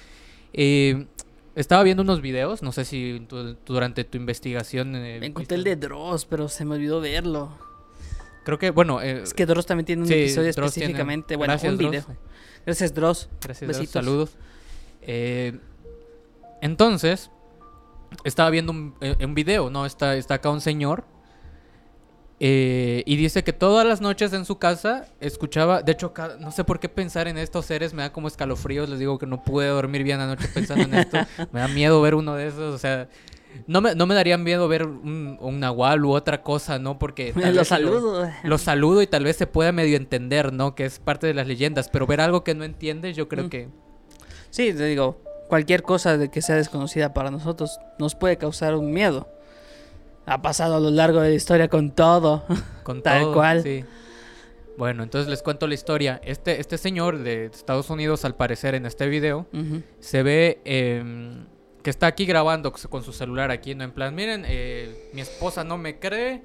[0.54, 1.08] Eh,
[1.56, 3.28] estaba viendo unos videos, no sé si
[3.66, 4.96] durante tu investigación...
[4.96, 7.58] eh, Me encontré el de Dross, pero se me olvidó verlo.
[8.46, 9.02] Creo que, bueno...
[9.02, 11.36] eh, Es que Dross también tiene un sí, episodio Dross tiene- específicamente.
[11.36, 12.06] Bueno, Gracias, un Dross.
[12.66, 13.30] Gracias, Dross.
[13.42, 13.80] Gracias, Dross.
[13.80, 13.92] Besitos.
[14.06, 14.30] saludos.
[15.02, 15.60] Eh,
[16.62, 17.30] entonces,
[18.24, 19.86] estaba viendo un, eh, un video, ¿no?
[19.86, 21.04] Está, está acá un señor.
[22.40, 26.64] eh, y dice que todas las noches en su casa escuchaba, de hecho, no sé
[26.64, 29.68] por qué pensar en estos seres, me da como escalofríos, les digo que no pude
[29.68, 31.18] dormir bien anoche pensando en esto,
[31.54, 33.08] me da miedo ver uno de esos, o sea,
[33.68, 37.00] no me, no me daría miedo ver un, un nahual u otra cosa, ¿no?
[37.00, 37.34] Porque...
[37.40, 38.30] tal Lo vez saludo.
[38.44, 40.76] lo saludo y tal vez se pueda medio entender, ¿no?
[40.76, 43.50] Que es parte de las leyendas, pero ver algo que no entiendes, yo creo Mm.
[43.50, 43.70] que...
[44.50, 48.92] Sí, te digo, cualquier cosa de que sea desconocida para nosotros nos puede causar un
[48.92, 49.28] miedo.
[50.26, 52.44] Ha pasado a lo largo de la historia con todo.
[52.84, 53.64] Con Tal todo, cual.
[53.64, 53.84] sí.
[54.78, 56.20] Bueno, entonces les cuento la historia.
[56.24, 59.46] Este, este señor de Estados Unidos, al parecer en este video,
[60.00, 61.46] se ve em,
[61.84, 63.84] que está aquí grabando con su celular aquí, ¿no?
[63.84, 66.42] En plan, miren, eh, mi esposa no me cree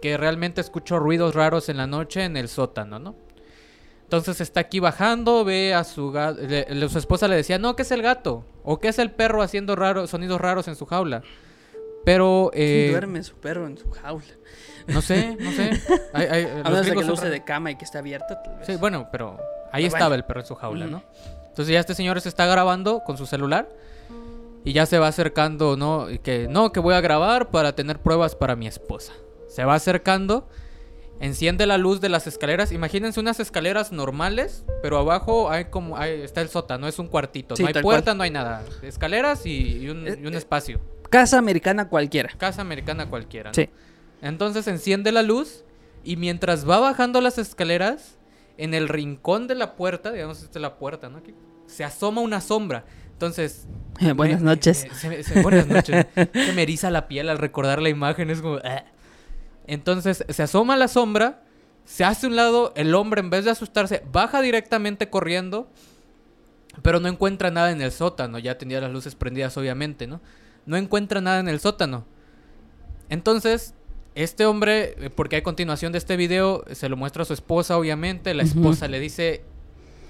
[0.00, 3.16] que realmente escucho ruidos raros en la noche en el sótano, ¿no?
[4.04, 6.40] Entonces está aquí bajando, ve a su gato.
[6.88, 8.44] su esposa le decía, no, que es el gato.
[8.62, 11.22] O que es el perro haciendo raros, sonidos raros en su jaula.
[12.04, 14.24] Pero, ¿Quién eh, duerme su perro en su jaula?
[14.86, 15.70] no sé, no sé.
[16.14, 18.56] Hay- hay- A menos de que lo use de cama y que está abierta, tal
[18.58, 18.66] vez.
[18.66, 19.36] Sí, bueno, pero
[19.72, 20.14] ahí Pero estaba bueno.
[20.22, 20.86] el perro en su jaula.
[20.86, 21.02] ¿no?
[21.48, 23.68] Entonces ya este señor se está grabando con su celular
[24.68, 26.06] y ya se va acercando, ¿no?
[26.22, 29.12] Que no, que voy a grabar para tener pruebas para mi esposa.
[29.48, 30.46] Se va acercando,
[31.20, 32.70] enciende la luz de las escaleras.
[32.72, 37.56] Imagínense unas escaleras normales, pero abajo hay como hay- está el sótano, es un cuartito,
[37.56, 38.16] Sí, no hay puerta, cual.
[38.18, 40.80] no hay nada, escaleras y, y un, Eh, y un eh, espacio.
[41.10, 42.28] Casa americana cualquiera.
[42.36, 43.50] Casa americana cualquiera.
[43.50, 43.54] ¿no?
[43.54, 43.70] Sí.
[44.20, 45.64] Entonces enciende la luz
[46.04, 48.18] y mientras va bajando las escaleras,
[48.58, 51.18] en el rincón de la puerta, digamos, esta es la puerta, ¿no?
[51.18, 51.32] Aquí,
[51.66, 52.84] se asoma una sombra.
[53.18, 53.66] Entonces...
[54.14, 54.84] Buenas me- noches.
[54.84, 56.06] eh, se se- buenas noches.
[56.32, 58.58] Se me eriza la piel al recordar la imagen, es como...
[58.62, 58.84] "Ah".
[59.66, 61.42] Entonces se asoma la sombra,
[61.84, 65.68] se hace un lado, el hombre en vez de asustarse, baja directamente corriendo,
[66.80, 70.20] pero no encuentra nada en el sótano, ya tenía las luces prendidas obviamente, ¿no?
[70.64, 72.06] No encuentra nada en el sótano.
[73.10, 73.74] Entonces,
[74.14, 77.76] este hombre, eh, porque a continuación de este video, se lo muestra a su esposa,
[77.76, 78.32] obviamente.
[78.34, 79.44] La esposa le dice,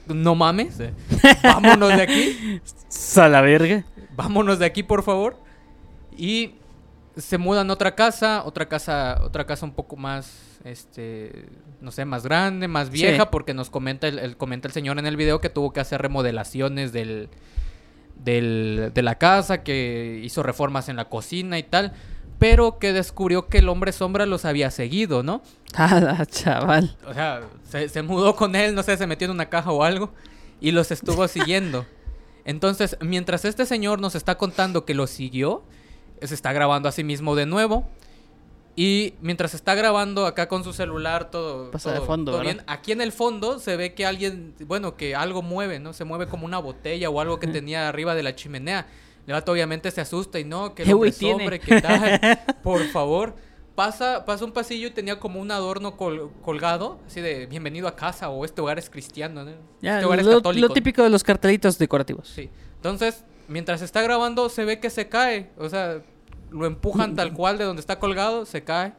[0.08, 0.78] no mames,
[1.42, 2.60] vámonos de aquí,
[3.16, 3.84] A la verga.
[4.16, 5.36] vámonos de aquí, por favor.
[6.16, 6.54] Y
[7.16, 11.46] se mudan a otra casa, otra casa, otra casa un poco más, este,
[11.80, 13.28] no sé, más grande, más vieja, Sí.
[13.30, 16.00] porque nos comenta el, el- comenta el señor en el video que tuvo que hacer
[16.02, 17.28] remodelaciones del,
[18.22, 21.92] del, de la casa, que hizo reformas en la cocina y tal,
[22.38, 25.42] pero que descubrió que el hombre sombra los había seguido, ¿no?
[25.74, 26.96] Ah, chaval.
[27.06, 29.82] O sea, se, se mudó con él, no sé, se metió en una caja o
[29.82, 30.10] algo
[30.60, 31.86] y los estuvo siguiendo.
[32.44, 35.62] Entonces, mientras este señor nos está contando que lo siguió,
[36.22, 37.86] se está grabando a sí mismo de nuevo.
[38.74, 42.62] Y mientras está grabando acá con su celular, todo, Pasa de fondo, todo bien.
[42.68, 45.92] Aquí en el fondo se ve que alguien, bueno, que algo mueve, ¿no?
[45.92, 48.86] Se mueve como una botella o algo que tenía arriba de la chimenea.
[49.28, 51.44] El vato obviamente se asusta y no, que el ¿Qué hombre tiene?
[51.44, 52.40] sobre, que tal.
[52.62, 53.36] Por favor.
[53.76, 57.94] Pasa, pasa un pasillo y tenía como un adorno col- colgado, así de bienvenido a
[57.94, 59.52] casa o este hogar es cristiano, ¿no?
[59.80, 60.66] Ya, este hogar es católico.
[60.66, 62.26] lo típico de los cartelitos decorativos.
[62.28, 62.50] Sí.
[62.74, 65.50] Entonces, mientras está grabando, se ve que se cae.
[65.58, 66.02] O sea,
[66.50, 68.94] lo empujan tal cual de donde está colgado, se cae.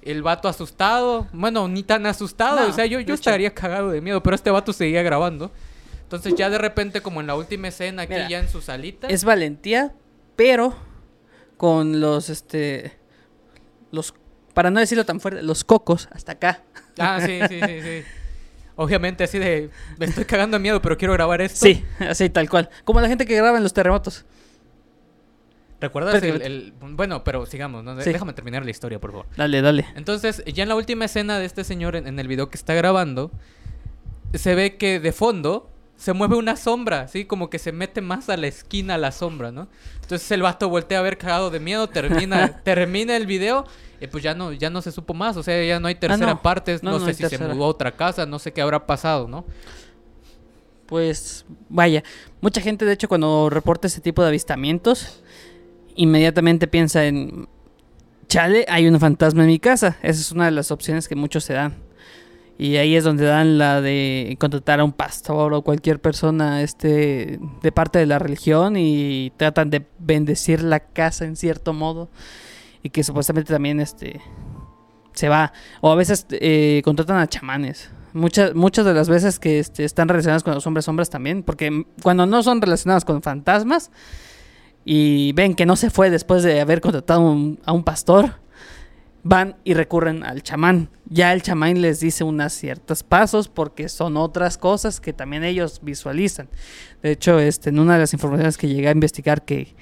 [0.00, 1.26] El vato asustado.
[1.34, 2.60] Bueno, ni tan asustado.
[2.60, 5.50] No, o sea, yo, yo estaría cagado de miedo, pero este vato seguía grabando.
[6.14, 9.08] Entonces, ya de repente, como en la última escena, aquí Mira, ya en su salita.
[9.08, 9.92] Es valentía,
[10.36, 10.76] pero
[11.56, 12.92] con los, este,
[13.90, 14.14] los,
[14.52, 16.62] para no decirlo tan fuerte, los cocos hasta acá.
[16.98, 18.02] Ah, sí, sí, sí, sí.
[18.76, 19.70] Obviamente, así de.
[19.98, 21.64] Me estoy cagando de miedo, pero quiero grabar esto.
[21.66, 22.70] Sí, así tal cual.
[22.84, 24.24] Como la gente que graba en los terremotos.
[25.80, 28.00] ¿Recuerdas el, Bueno, pero sigamos, ¿no?
[28.00, 28.12] Sí.
[28.12, 29.26] Déjame terminar la historia, por favor.
[29.36, 29.86] Dale, dale.
[29.96, 32.74] Entonces, ya en la última escena de este señor en, en el video que está
[32.74, 33.30] grabando,
[34.32, 37.24] se ve que de fondo se mueve una sombra, ¿sí?
[37.24, 39.68] Como que se mete más a la esquina la sombra, ¿no?
[40.02, 43.64] Entonces el vato voltea a ver cagado de miedo, termina, termina el video
[44.00, 46.32] y pues ya no, ya no se supo más, o sea, ya no hay tercera
[46.32, 46.42] Ah, no.
[46.42, 47.46] parte, No, no, no sé si tercera.
[47.48, 49.44] se mudó a otra casa, no sé qué habrá pasado, ¿no?
[50.86, 52.02] Pues vaya,
[52.40, 55.22] mucha gente de hecho cuando reporta ese tipo de avistamientos,
[55.94, 57.48] inmediatamente piensa en,
[58.28, 59.96] chale, hay un fantasma en mi casa.
[60.02, 61.74] Esa es una de las opciones que muchos se dan.
[62.56, 67.40] Y ahí es donde dan la de contratar a un pastor o cualquier persona este,
[67.62, 72.10] de parte de la religión y tratan de bendecir la casa en cierto modo.
[72.82, 74.20] y que supuestamente también este
[75.14, 75.52] se va.
[75.80, 77.90] O a veces eh, contratan a chamanes.
[78.12, 81.42] Muchas, muchas de las veces que este, están relacionadas con los hombres sombras también.
[81.42, 83.90] Porque cuando no son relacionadas con fantasmas
[84.84, 87.22] y ven que no se fue después de haber contratado
[87.64, 88.43] a un pastor,
[89.24, 90.90] van y recurren al chamán.
[91.06, 95.80] Ya el chamán les dice unas ciertos pasos porque son otras cosas que también ellos
[95.82, 96.48] visualizan.
[97.02, 99.74] De hecho, este, en una de las informaciones que llegué a investigar que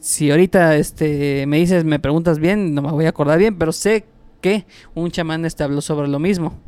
[0.00, 3.72] si ahorita este, me dices, me preguntas bien, no me voy a acordar bien, pero
[3.72, 4.04] sé
[4.40, 6.58] que un chamán este, habló sobre lo mismo.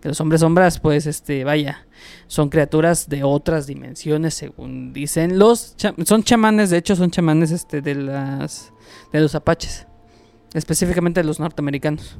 [0.00, 1.84] Que los hombres sombras, pues, este, vaya,
[2.28, 7.50] son criaturas de otras dimensiones, según dicen los cha- son chamanes, de hecho, son chamanes
[7.50, 8.72] este, de las
[9.12, 9.88] de los apaches,
[10.54, 12.18] específicamente los norteamericanos.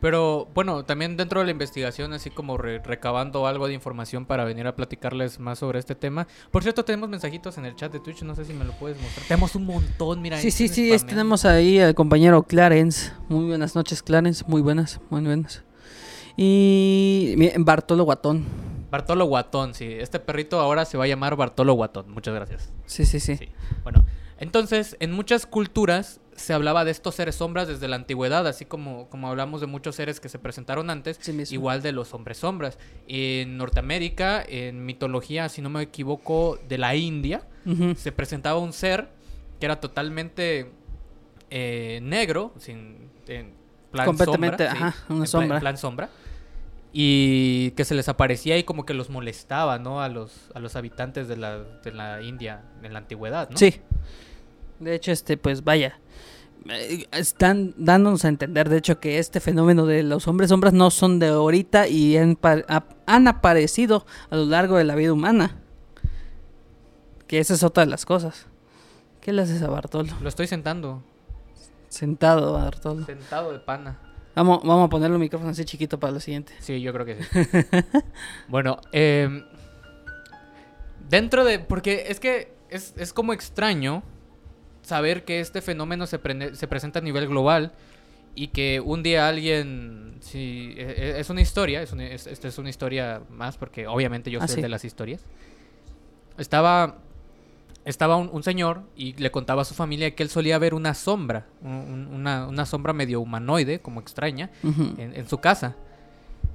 [0.00, 4.44] Pero bueno, también dentro de la investigación, así como re- recabando algo de información para
[4.44, 6.26] venir a platicarles más sobre este tema.
[6.50, 8.98] Por cierto, tenemos mensajitos en el chat de Twitch, no sé si me lo puedes
[8.98, 9.26] mostrar.
[9.26, 10.38] Tenemos un montón, mira.
[10.38, 11.06] Sí, sí, sí, es- spameando.
[11.06, 13.12] tenemos ahí al compañero Clarence.
[13.28, 14.42] Muy buenas noches, Clarence.
[14.48, 15.64] Muy buenas, muy buenas.
[16.34, 18.46] Y Bartolo Guatón.
[18.90, 19.84] Bartolo Guatón, sí.
[19.84, 22.10] Este perrito ahora se va a llamar Bartolo Guatón.
[22.10, 22.72] Muchas gracias.
[22.86, 23.36] Sí, sí, sí.
[23.36, 23.48] Sí.
[23.82, 24.06] Bueno,
[24.38, 29.08] entonces, en muchas culturas se hablaba de estos seres sombras desde la antigüedad, así como,
[29.08, 32.78] como hablamos de muchos seres que se presentaron antes, Sí igual de los hombres sombras.
[33.06, 37.42] En Norteamérica, en mitología, si no me equivoco, de la India,
[37.96, 39.08] se presentaba un ser
[39.58, 40.70] que era totalmente
[41.50, 43.52] eh, negro, sin en
[43.90, 45.56] plan Completamente, sombra, sí, una en sombra.
[45.56, 46.10] en plan sombra.
[46.92, 50.00] Y que se les aparecía y como que los molestaba, ¿no?
[50.00, 53.56] A los, a los habitantes de la, de la India en la antigüedad, ¿no?
[53.56, 53.76] Sí.
[54.80, 56.00] De hecho, este, pues vaya.
[56.68, 60.90] Eh, Están dándonos a entender, de hecho, que este fenómeno de los hombres sombras no
[60.90, 65.12] son de ahorita y han, pa- ap- han aparecido a lo largo de la vida
[65.12, 65.56] humana.
[67.26, 68.46] Que esa es otra de las cosas.
[69.20, 70.12] ¿Qué le haces a Bartolo?
[70.20, 71.02] Lo estoy sentando,
[71.88, 73.04] Sentado, Bartolo.
[73.04, 73.98] sentado de pana.
[74.34, 76.52] Vamos, vamos a ponerle un micrófono así chiquito para lo siguiente.
[76.60, 77.28] Sí, yo creo que sí.
[78.48, 79.44] bueno, eh,
[81.08, 81.58] dentro de...
[81.58, 84.02] Porque es que es, es como extraño
[84.90, 87.72] saber que este fenómeno se, prende- se presenta a nivel global
[88.34, 90.18] y que un día alguien...
[90.20, 94.30] Sí, e- e- es una historia, es es, esta es una historia más porque obviamente
[94.30, 94.56] yo Ah, sí.
[94.56, 95.24] el de las historias.
[96.38, 96.98] Estaba...
[97.86, 100.92] Estaba un, un señor y le contaba a su familia que él solía ver una
[100.92, 105.76] sombra, un- un- una, una sombra medio humanoide, como extraña, en, en su casa.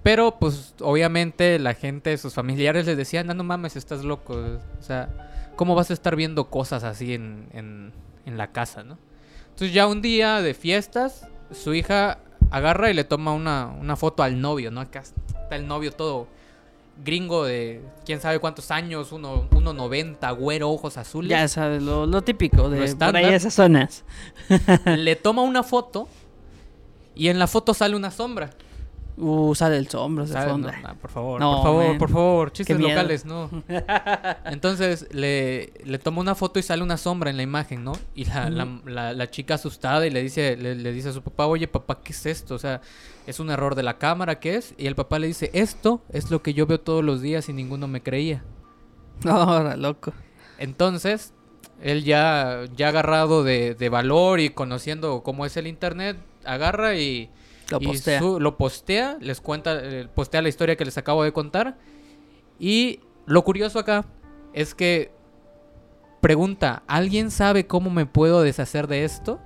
[0.03, 4.35] Pero, pues, obviamente la gente, sus familiares les decían, no, no mames, estás loco.
[4.79, 5.09] O sea,
[5.55, 7.91] ¿cómo vas a estar viendo cosas así en, en,
[8.25, 8.97] en la casa, no?
[9.45, 12.19] Entonces ya un día de fiestas, su hija
[12.51, 14.81] agarra y le toma una, una foto al novio, ¿no?
[14.81, 16.27] Acá está el novio todo
[17.03, 21.29] gringo de quién sabe cuántos años, uno, 1.90, güero, ojos azules.
[21.29, 23.23] Ya sabes, lo, lo típico de por estándar.
[23.23, 24.03] ahí esas zonas.
[24.85, 26.07] Le toma una foto
[27.13, 28.51] y en la foto sale una sombra.
[29.17, 30.69] Uh, sale el sombra, de fondo.
[30.71, 31.97] No, no, por favor, No, por favor, man.
[31.97, 33.49] por favor, chistes locales, no.
[34.45, 37.93] Entonces le, le toma una foto y sale una sombra en la imagen, ¿no?
[38.13, 41.21] Y la, la- la- la chica asustada y le dice, le, le dice a su
[41.21, 42.55] papá, oye papá, ¿qué es esto?
[42.55, 42.81] O sea,
[43.25, 44.39] ¿es un error de la cámara?
[44.39, 44.73] ¿Qué es?
[44.77, 47.53] Y el papá le dice, esto es lo que yo veo todos los días y
[47.53, 48.43] ninguno me creía.
[49.25, 50.11] Ahora, loco.
[50.57, 51.33] Entonces,
[51.81, 57.29] él ya, ya agarrado de, de valor y conociendo cómo es el internet, agarra y
[57.69, 58.19] Lo postea.
[58.19, 61.77] su- lo postea, les cuenta, eh, postea la historia que les acabo de contar.
[62.59, 64.05] Y lo curioso acá
[64.53, 65.11] es que
[66.21, 69.39] pregunta, ¿alguien sabe cómo me puedo deshacer de esto?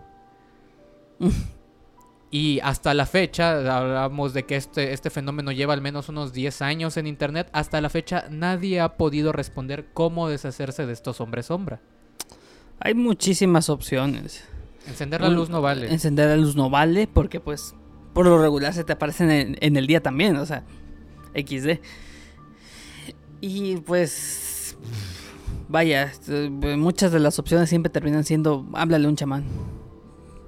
[2.31, 6.61] y hasta la fecha, hablamos de que este, este fenómeno lleva al menos unos 10
[6.61, 11.47] años en internet, hasta la fecha nadie ha podido responder cómo deshacerse de estos hombres
[11.47, 11.81] sombra.
[12.79, 14.45] Hay muchísimas opciones.
[14.87, 15.91] Encender la luz no vale.
[15.91, 17.75] Encender la luz no vale porque pues
[18.13, 20.63] por lo regular se te aparecen en, en el día también, o sea,
[21.35, 21.79] XD.
[23.41, 24.75] Y pues
[25.69, 29.45] vaya, eh, muchas de las opciones siempre terminan siendo háblale a un chamán.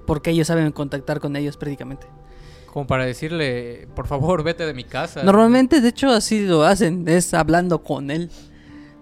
[0.05, 2.07] Porque ellos saben contactar con ellos prácticamente.
[2.65, 5.23] Como para decirle, por favor, vete de mi casa.
[5.23, 8.29] Normalmente, de hecho, así lo hacen, es hablando con él.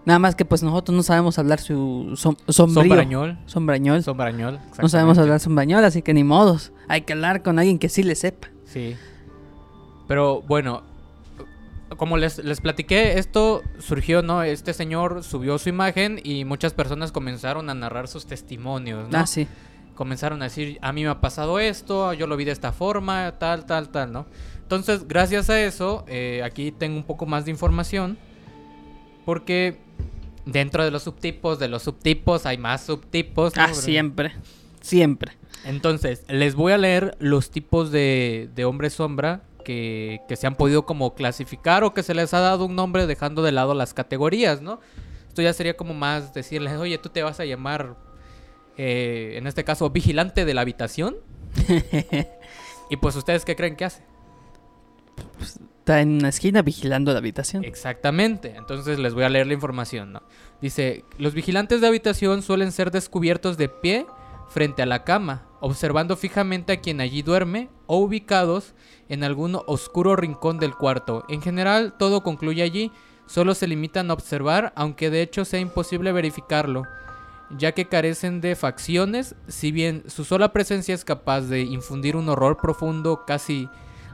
[0.09, 2.83] Nada más que pues nosotros no sabemos hablar su som- sombrío.
[2.83, 3.37] Sombrañol.
[3.45, 4.03] Sombrañol.
[4.03, 4.59] Sombrañol.
[4.81, 6.71] No sabemos hablar sombrañol, así que ni modos.
[6.87, 8.47] Hay que hablar con alguien que sí le sepa.
[8.65, 8.95] Sí.
[10.07, 10.81] Pero bueno,
[11.97, 14.41] como les, les platiqué, esto surgió, ¿no?
[14.41, 19.17] Este señor subió su imagen y muchas personas comenzaron a narrar sus testimonios, ¿no?
[19.19, 19.47] Ah, sí.
[19.93, 23.33] Comenzaron a decir, a mí me ha pasado esto, yo lo vi de esta forma,
[23.37, 24.25] tal, tal, tal, ¿no?
[24.63, 28.17] Entonces, gracias a eso, eh, aquí tengo un poco más de información.
[29.25, 29.79] Porque
[30.51, 33.55] dentro de los subtipos, de los subtipos, hay más subtipos.
[33.55, 33.63] ¿no?
[33.63, 34.33] Ah, siempre.
[34.81, 35.33] Siempre.
[35.65, 40.55] Entonces, les voy a leer los tipos de, de hombre sombra que, que se han
[40.55, 43.93] podido como clasificar o que se les ha dado un nombre dejando de lado las
[43.93, 44.79] categorías, ¿no?
[45.27, 47.95] Esto ya sería como más decirles, oye, tú te vas a llamar,
[48.77, 51.17] eh, en este caso, vigilante de la habitación.
[52.89, 54.03] y pues ustedes qué creen que hace?
[55.89, 57.63] Está en una esquina vigilando la habitación.
[57.63, 60.19] Exactamente, entonces les voy a leer la información.
[60.61, 64.05] Dice, los vigilantes de habitación suelen ser descubiertos de pie
[64.49, 68.75] frente a la cama, observando fijamente a quien allí duerme o ubicados
[69.07, 71.25] en algún oscuro rincón del cuarto.
[71.27, 72.91] En general, todo concluye allí,
[73.25, 76.83] solo se limitan a observar, aunque de hecho sea imposible verificarlo,
[77.57, 82.29] ya que carecen de facciones, si bien su sola presencia es capaz de infundir un
[82.29, 83.67] horror profundo casi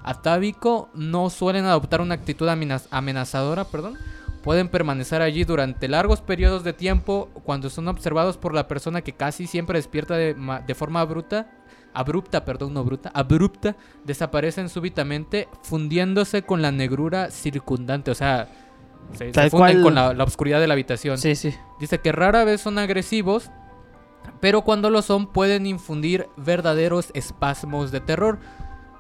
[0.06, 3.98] atávico, no suelen adoptar una actitud amenaz- amenazadora, perdón.
[4.44, 9.14] Pueden permanecer allí durante largos periodos de tiempo cuando son observados por la persona que
[9.14, 10.36] casi siempre despierta de,
[10.68, 11.50] de forma bruta,
[11.96, 18.50] abrupta, perdón, no bruta, abrupta, desaparecen súbitamente fundiéndose con la negrura circundante, o sea,
[19.14, 19.82] se, funden cual.
[19.82, 21.18] con la, la oscuridad de la habitación.
[21.18, 21.56] Sí, sí.
[21.80, 23.50] Dice que rara vez son agresivos,
[24.42, 28.38] pero cuando lo son pueden infundir verdaderos espasmos de terror.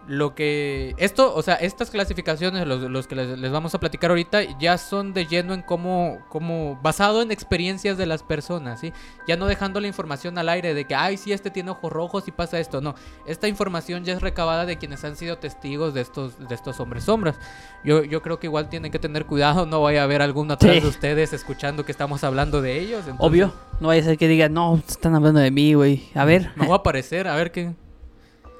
[0.07, 0.93] Lo que...
[0.97, 4.77] Esto, o sea, estas clasificaciones, los, los que les, les vamos a platicar ahorita, ya
[4.77, 6.79] son de lleno en cómo, cómo...
[6.83, 8.93] Basado en experiencias de las personas, ¿sí?
[9.27, 12.27] Ya no dejando la información al aire de que, ay, sí, este tiene ojos rojos
[12.27, 12.81] y pasa esto.
[12.81, 12.93] No,
[13.25, 17.05] esta información ya es recabada de quienes han sido testigos de estos, de estos hombres
[17.05, 17.37] sombras.
[17.83, 20.75] Yo, yo creo que igual tienen que tener cuidado, no vaya a haber alguno atrás
[20.75, 20.81] Sí.
[20.81, 22.99] de ustedes escuchando que estamos hablando de ellos.
[23.07, 23.53] entonces- Obvio.
[23.79, 26.09] No vaya a ser que digan, no, están hablando de mí, güey.
[26.13, 26.51] A ver.
[26.55, 27.73] Me voy a aparecer, a ver qué.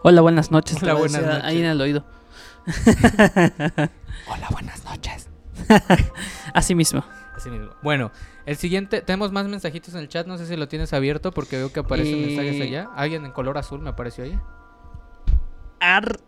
[0.08, 0.78] Hola, buenas noches.
[0.84, 1.43] Hola, buenas noches.
[1.43, 2.06] Ahí en el oído.
[4.28, 5.30] Hola, buenas noches.
[6.53, 7.03] Así mismo.
[7.36, 7.70] Así mismo.
[7.82, 8.12] Bueno,
[8.45, 11.58] el siguiente, tenemos más mensajitos en el chat, no sé si lo tienes abierto porque
[11.58, 12.26] veo que aparecen Eh.
[12.28, 12.89] mensajes allá.
[12.95, 14.39] Alguien en color azul me apareció ahí.
[15.80, 16.20] Ar...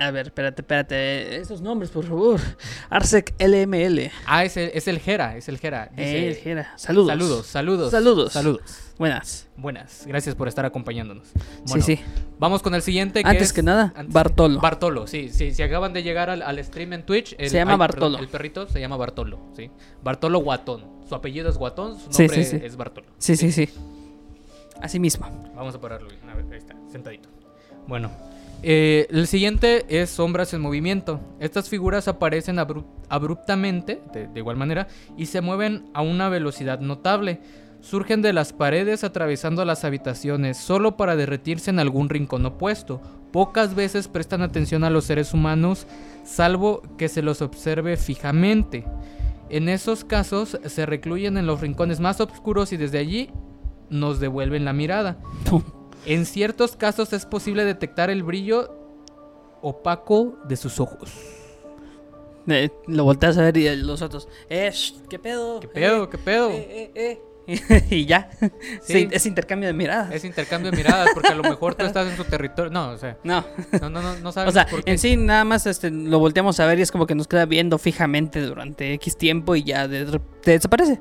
[0.00, 1.36] A ver, espérate, espérate.
[1.36, 2.40] Esos nombres, por favor.
[2.88, 4.10] Arsec LML.
[4.26, 5.90] Ah, es el, es el Jera, es el Jera.
[5.90, 6.72] Dice, Eh, Jera.
[6.76, 7.08] Saludos.
[7.10, 7.90] Saludos, saludos.
[7.90, 8.32] Saludos.
[8.32, 8.62] Saludos.
[8.98, 9.46] Buenas.
[9.56, 11.28] Buenas, gracias por estar acompañándonos.
[11.66, 12.02] Bueno, sí, sí.
[12.38, 13.22] Vamos con el siguiente.
[13.22, 14.58] Que Antes es- que nada, antes- Bartolo.
[14.60, 15.52] Bartolo, sí, sí.
[15.52, 17.34] Si acaban de llegar al, al stream en Twitch.
[17.38, 18.18] el- Se llama ay, perdón, Bartolo.
[18.18, 19.70] el perrito se llama Bartolo, sí.
[20.02, 20.84] Bartolo Guatón.
[21.08, 22.60] Su apellido es Guatón, su nombre sí, sí.
[22.64, 23.06] es Bartolo.
[23.18, 23.68] Sí, sí, sí.
[24.80, 25.26] Así mismo.
[25.54, 26.08] Vamos a pararlo.
[26.30, 27.28] A ver, ahí está, sentadito.
[27.86, 28.10] Bueno,
[28.62, 31.20] eh, el siguiente es sombras en movimiento.
[31.40, 36.80] Estas figuras aparecen abru- abruptamente, de, de igual manera, y se mueven a una velocidad
[36.80, 37.40] notable.
[37.80, 43.00] Surgen de las paredes atravesando las habitaciones solo para derretirse en algún rincón opuesto.
[43.32, 45.86] Pocas veces prestan atención a los seres humanos,
[46.24, 48.84] salvo que se los observe fijamente.
[49.48, 53.30] En esos casos se recluyen en los rincones más oscuros y desde allí
[53.88, 55.16] nos devuelven la mirada.
[56.06, 58.74] En ciertos casos es posible detectar el brillo
[59.62, 61.10] opaco de sus ojos.
[62.48, 64.26] Eh, lo volteas a ver y los otros.
[64.48, 64.72] Eh,
[65.08, 65.60] ¿qué pedo?
[65.60, 66.08] ¿Qué pedo?
[66.10, 66.50] ¿Qué pedo?
[66.50, 67.86] Eh, eh, eh.
[67.90, 68.30] y ya.
[68.82, 69.08] Sí.
[69.10, 70.12] Es intercambio de miradas.
[70.14, 72.70] Es intercambio de miradas porque a lo mejor tú estás en su territorio.
[72.72, 73.44] No, o sea, No.
[73.80, 74.90] no, no, no, no sabes O sea, por qué.
[74.92, 77.44] en sí nada más este, lo volteamos a ver y es como que nos queda
[77.46, 81.00] viendo fijamente durante X tiempo y ya de- de- desaparece.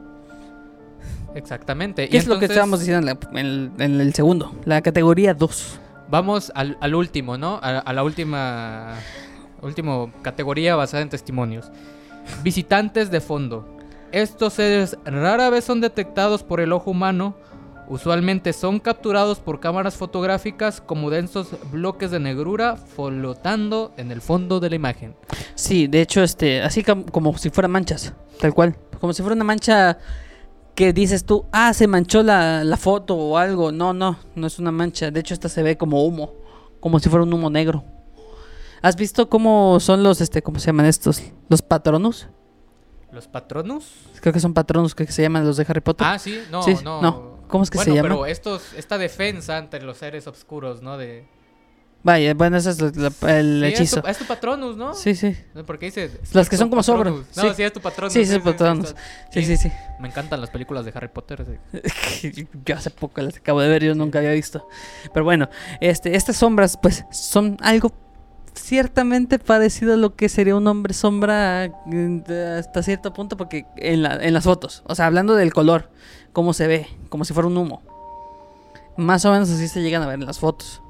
[1.36, 2.10] Exactamente.
[2.10, 4.54] ¿Qué Y es lo que estábamos diciendo en, la- en el, en el segundo?
[4.66, 5.80] La categoría 2.
[6.10, 7.60] Vamos al, al último, ¿no?
[7.62, 8.96] A, a la última.
[9.62, 11.70] Último categoría basada en testimonios.
[12.44, 13.78] Visitantes de fondo.
[14.12, 17.36] Estos seres rara vez son detectados por el ojo humano.
[17.90, 24.60] Usualmente son capturados por cámaras fotográficas como densos bloques de negrura flotando en el fondo
[24.60, 25.16] de la imagen.
[25.56, 28.76] Sí, de hecho, este, así com- como si fueran manchas, tal cual.
[29.02, 29.98] Como si fuera una mancha
[30.80, 33.74] que dices tú, ah, se manchó la, la foto o algo.
[33.74, 35.12] No, no, no es una mancha.
[35.12, 36.32] De hecho, esta se ve como humo,
[36.80, 37.84] como si fuera un humo negro.
[38.82, 41.22] ¿Has visto cómo son los, este, cómo se llaman estos?
[41.50, 42.28] Los patronus.
[43.12, 43.92] ¿Los patronus?
[44.22, 46.08] Creo que son patronus que se llaman los de Harry Potter.
[46.10, 47.02] Ah, sí, no, Sí, no.
[47.02, 47.40] no.
[47.50, 48.16] ¿Cómo es que se Bueno, llama?
[48.16, 50.98] pero estos, esta defensa ante los seres oscuros, ¿no?
[50.98, 51.28] De...
[52.02, 54.08] Vaya, bueno, ese es la- el Sí, es tu- hechizo.
[54.08, 54.94] Es tu, patronus, ¿no?
[54.94, 55.36] Sí, sí.
[55.68, 56.10] Porque dice.
[56.34, 57.50] Las que son como sobras, No, sí.
[57.58, 58.14] sí, es tu patronus.
[58.14, 58.88] Sí, sí, patronus.
[58.90, 59.02] está-
[59.34, 59.72] Sí, sí, sí.
[60.00, 61.46] Me encantan las películas de Harry Potter.
[62.22, 62.48] sí.
[62.66, 64.66] yo hace poco las acabo de ver, yo nunca había visto.
[65.14, 65.50] Pero bueno,
[65.82, 67.92] este, estas sombras, pues, son algo
[68.56, 74.04] ciertamente parecido a lo que sería un hombre sombra de- hasta cierto punto, porque en,
[74.04, 75.92] la- en las fotos, o sea, hablando del color,
[76.34, 77.82] cómo se ve, como si fuera un humo.
[78.98, 80.82] Más o menos así se llegan a ver en las fotos.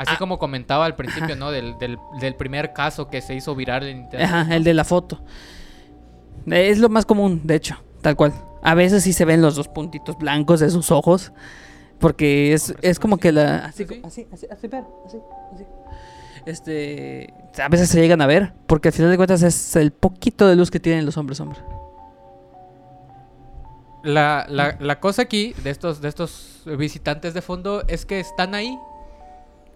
[0.00, 0.18] Así Ah.
[0.18, 1.34] como comentaba al principio, Ajá.
[1.36, 1.50] ¿no?
[1.50, 4.28] Del, del, del primer caso que se hizo viral en internet.
[4.32, 5.20] Ajá, el de la foto.
[6.46, 8.32] Es lo más común, de hecho, tal cual.
[8.62, 11.32] A veces sí se ven los dos puntitos blancos de sus ojos,
[11.98, 13.66] Porque es, Hombre, es como que la.
[13.66, 14.00] Así, Sí, sí.
[14.06, 14.66] así, así, así,
[15.06, 15.18] así,
[15.54, 15.64] así.
[16.46, 17.34] Este.
[17.62, 18.54] A veces se llegan a ver.
[18.66, 21.58] Porque al final de cuentas es el poquito de luz que tienen los hombres sombra.
[24.02, 28.54] La, la, la cosa aquí de estos, de estos visitantes de fondo es que están
[28.54, 28.78] ahí,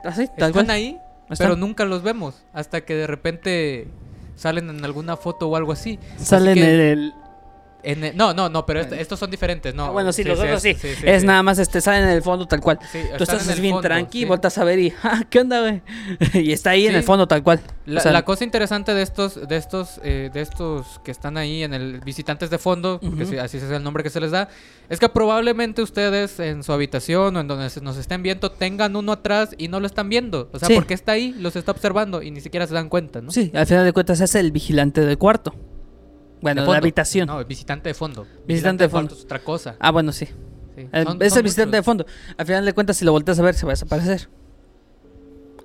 [0.04, 0.70] Así, tal están cual.
[0.70, 0.98] ahí,
[1.30, 1.36] Están.
[1.48, 3.88] pero nunca los vemos hasta que de repente
[4.36, 5.98] salen en alguna foto o algo así.
[6.16, 7.14] Así Salen que en el.
[7.84, 9.86] En el- no, no, no, pero est- estos son diferentes, no.
[9.86, 10.88] Ah, bueno, sí, los otros es- sí.
[11.04, 11.26] es sí.
[11.26, 12.78] nada más, este, salen en el fondo tal cual.
[12.90, 14.24] Sí, Tú estás bien fondo, tranqui, sí.
[14.24, 14.92] voltas a ver y.
[15.02, 15.82] "Ah, ¿Qué onda, güey?
[16.48, 16.96] y está ahí en Sí.
[16.98, 17.60] el fondo tal cual.
[17.86, 21.36] La, O sea, la cosa interesante de estos, de estos, eh, de estos que están
[21.36, 24.48] ahí en el visitantes de fondo, sí, así es el nombre que se les da,
[24.88, 28.96] es que probablemente ustedes en su habitación o en donde se- nos estén viendo tengan
[28.96, 30.48] uno atrás y no lo están viendo.
[30.52, 30.74] O sea, Sí.
[30.74, 33.30] porque está ahí, los está observando y ni siquiera se dan cuenta, ¿no?
[33.30, 35.54] Sí, al final de cuentas es el vigilante del cuarto.
[36.44, 37.26] Bueno, De la habitación.
[37.26, 38.26] No, visitante de fondo.
[38.46, 39.14] Visitante de fondo.
[39.14, 39.76] es otra cosa.
[39.80, 40.26] Ah, bueno, sí.
[40.76, 40.88] sí.
[40.92, 42.04] El- Son- es son el visitante de fondo.
[42.36, 44.28] Al final de cuentas, si lo volteas a ver, se va a desaparecer.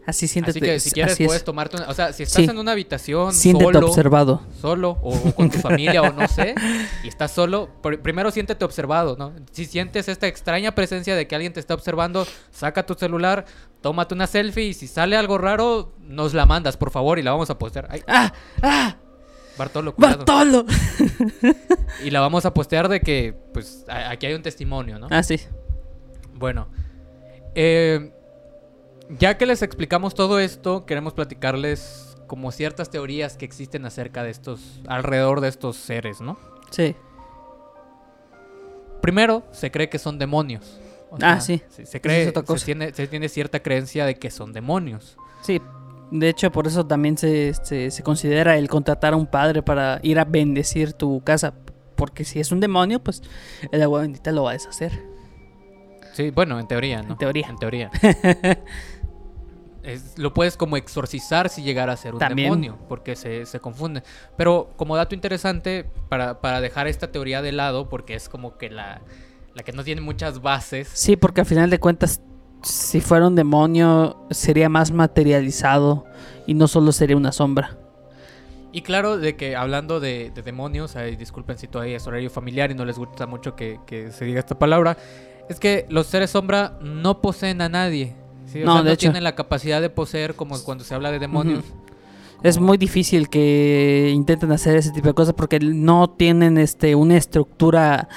[0.08, 0.58] Así siéntete.
[0.58, 1.28] Así que si quieres así es.
[1.28, 1.88] puedes tomarte una...
[1.90, 2.50] O sea, si estás Sí.
[2.50, 3.88] en una habitación Siéntete solo...
[3.90, 4.42] observado.
[4.60, 6.56] solo o, o con tu familia o no sé,
[7.04, 9.34] y estás solo, pr- primero siéntete observado, ¿no?
[9.52, 13.46] Si sientes esta extraña presencia de que alguien te está observando, saca tu celular,
[13.82, 17.32] tómate una selfie y si sale algo raro, nos la mandas, por favor, y la
[17.32, 17.88] vamos a postear.
[17.92, 18.34] Ay, ¡Ah!
[18.64, 18.96] ¡Ah!
[19.60, 20.18] Bartolo, cuidado.
[20.26, 20.66] ¡Bartolo!
[22.04, 25.08] Y la vamos a postear de que, pues, aquí hay un testimonio, ¿no?
[25.12, 25.38] Ah, sí.
[26.34, 26.70] Bueno,
[27.56, 28.14] eh,
[29.10, 34.30] ya que les explicamos todo esto, queremos platicarles como ciertas teorías que existen acerca de
[34.30, 36.40] estos, alrededor de estos seres, ¿no?
[36.72, 36.96] Sí.
[39.02, 40.80] Primero, se cree que son demonios.
[41.10, 41.62] O Ah, sí.
[41.70, 42.66] Se, cree, es otra se cosa.
[42.66, 45.18] tiene, se tiene cierta creencia de que son demonios.
[45.42, 45.60] Sí.
[46.12, 50.00] De hecho, por eso también se, se, se considera el contratar a un padre para
[50.04, 51.54] ir a bendecir tu casa.
[51.96, 53.22] Porque si es un demonio, pues
[53.72, 54.92] el agua bendita lo va a deshacer.
[56.14, 57.12] Sí, bueno, en teoría, ¿no?
[57.12, 57.48] En teoría.
[57.50, 57.92] En teoría.
[59.84, 62.50] Es- lo puedes como exorcizar si llegara a ser un También.
[62.50, 64.04] demonio, porque se, se confunde.
[64.36, 68.70] Pero como dato interesante, para, para dejar esta teoría de lado, porque es como que
[68.70, 69.02] la,
[69.56, 70.90] la que no tiene muchas bases.
[70.94, 72.22] Sí, porque al final de cuentas,
[72.62, 76.06] si fuera un demonio, sería más materializado
[76.46, 77.78] y no solo sería una sombra.
[78.72, 82.70] Y claro, de que hablando de, de demonios, ay, disculpen si todavía es horario familiar
[82.70, 84.96] y no les gusta mucho que, que se diga esta palabra,
[85.50, 88.16] es que los seres sombra no poseen a nadie.
[88.46, 88.62] ¿sí?
[88.62, 89.00] O No, sea, de no hecho.
[89.00, 91.64] tienen la capacidad de poseer como cuando se habla de demonios.
[92.44, 97.18] Es muy difícil que intenten hacer ese tipo de cosas porque no tienen este una
[97.18, 98.08] estructura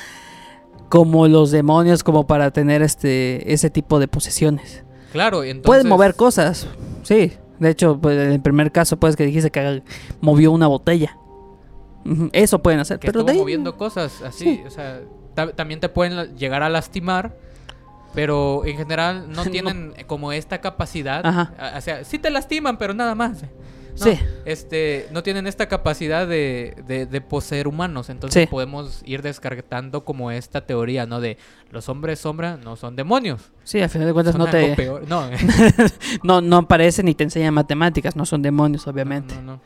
[0.93, 4.85] como los demonios como para tener este ese tipo de posesiones.
[5.11, 5.65] Claro, entonces...
[5.65, 6.67] Pueden mover cosas,
[7.03, 7.33] sí.
[7.59, 9.83] De hecho, pues, en el primer caso, pues que dijiste que
[10.21, 11.17] movió una botella.
[12.33, 14.63] Eso pueden hacer, que pero estuvo de ahí- moviendo cosas así, Sí.
[14.67, 15.01] o sea,
[15.35, 17.35] ta- también te pueden llegar a lastimar,
[18.15, 19.51] pero en general no No.
[19.51, 21.55] tienen como esta capacidad, Ajá.
[21.79, 23.45] o sea, sí te lastiman, pero nada más.
[23.99, 24.05] ¿No?
[24.05, 24.19] Sí.
[24.45, 28.47] Este, no tienen esta capacidad de, de, de poseer humanos, entonces Sí.
[28.49, 31.21] podemos ir descartando como esta teoría, ¿no?
[31.21, 31.37] De
[31.71, 33.53] los hombres sombra no son demonios.
[33.65, 35.07] Sí, al final de cuentas son no te peor.
[35.09, 35.29] No,
[36.23, 39.35] no no aparecen ni te enseñan matemáticas, no son demonios, obviamente.
[39.37, 39.61] No, no, no.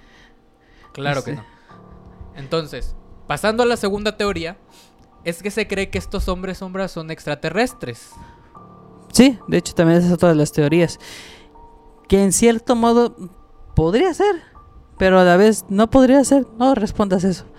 [0.93, 1.45] Claro que no.
[2.37, 2.95] Entonces,
[3.27, 4.57] pasando a la segunda teoría,
[5.25, 8.11] es que se cree que estos hombres sombras son extraterrestres.
[9.13, 10.99] Sí, de hecho también es otra de las teorías.
[12.09, 13.17] Que en cierto modo
[13.77, 14.35] podría ser,
[14.99, 16.45] pero a la vez no podría ser.
[16.59, 17.45] No respondas eso.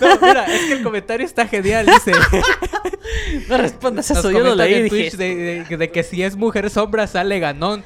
[0.00, 2.12] No, mira, es que el comentario está genial, dice.
[3.48, 4.88] No respondas Nos eso, yo lo leí en.
[4.88, 7.82] Twitch de, de- de que si es mujer sombra sale ganón.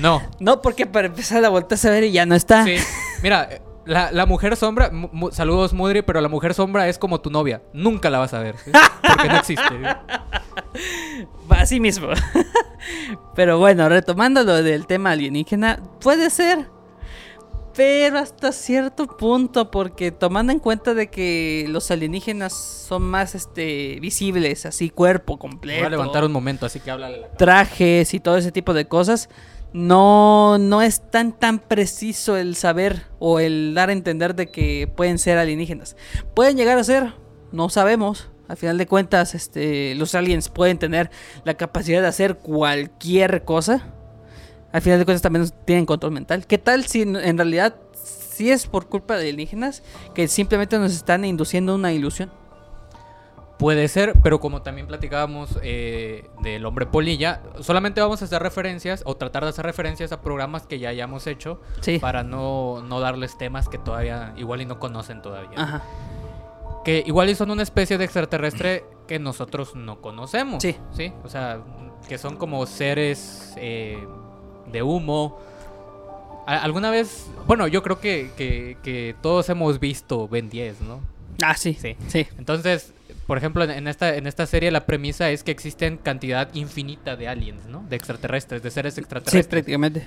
[0.00, 0.20] No.
[0.40, 2.64] No, porque para empezar la volteas a ver y ya no está.
[2.64, 2.74] Sí.
[3.22, 3.48] Mira,
[3.86, 7.62] la, la mujer sombra, mu- saludos Mudri, pero la mujer sombra es como tu novia.
[7.72, 8.56] Nunca la vas a ver.
[8.64, 8.70] ¿sí?
[9.06, 9.64] Porque no existe.
[11.48, 12.08] Así mismo.
[13.34, 16.66] pero bueno, retomando lo del tema alienígena, puede ser.
[17.74, 24.00] Pero hasta cierto punto, porque tomando en cuenta de que los alienígenas son más este
[24.00, 25.78] visibles, así cuerpo completo.
[25.78, 28.74] Voy a levantar un momento, así que háblale a la trajes y todo ese tipo
[28.74, 29.28] de cosas,
[29.72, 34.90] no, no es tan tan preciso el saber o el dar a entender de que
[34.96, 35.96] pueden ser alienígenas.
[36.34, 37.14] Pueden llegar a ser,
[37.52, 38.28] no sabemos.
[38.48, 41.10] Al final de cuentas, este, los aliens pueden tener
[41.44, 43.86] la capacidad de hacer cualquier cosa.
[44.72, 46.46] Al final de cuentas también tienen control mental.
[46.46, 49.82] ¿Qué tal si en, realidad sí es por culpa de alienígenas
[50.14, 52.30] que simplemente nos están induciendo una ilusión?
[53.58, 59.02] Puede ser, pero como también platicábamos eh, del hombre polilla, solamente vamos a hacer referencias
[59.04, 61.98] o tratar de hacer referencias a programas que ya hayamos hecho Sí.
[61.98, 65.58] para no, no darles temas que todavía igual y no conocen todavía.
[65.60, 65.82] Ajá.
[66.84, 70.62] Que igual son una especie de extraterrestre que nosotros no conocemos.
[70.62, 70.76] Sí.
[70.96, 71.60] Sí, o sea,
[72.08, 73.98] que son como seres eh,
[74.72, 75.38] de humo.
[76.46, 77.26] ¿Alguna vez?
[77.46, 81.00] Bueno, yo creo que, que- que todos hemos visto Ben 10, ¿no?
[81.42, 81.76] Ah, sí.
[81.78, 81.94] Sí.
[82.08, 82.26] Sí.
[82.38, 82.94] Entonces,
[83.26, 87.28] por ejemplo, en- esta, en esta serie la premisa es que existen cantidad infinita de
[87.28, 87.84] aliens, ¿no?
[87.90, 89.46] De extraterrestres, de seres Sí, extraterrestres.
[89.46, 90.06] prácticamente.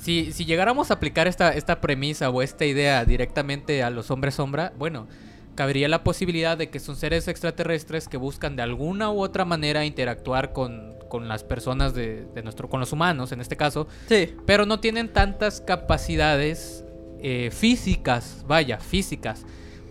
[0.00, 4.34] Si, si llegáramos a aplicar esta, esta premisa o esta idea directamente a los hombres
[4.34, 5.06] sombra, bueno,
[5.54, 9.84] cabría la posibilidad de que son seres extraterrestres que buscan de alguna u otra manera
[9.84, 14.34] interactuar con, con las personas de, de nuestro, con los humanos en este caso, Sí.
[14.46, 16.84] pero no tienen tantas capacidades
[17.20, 19.44] eh, físicas, vaya, físicas,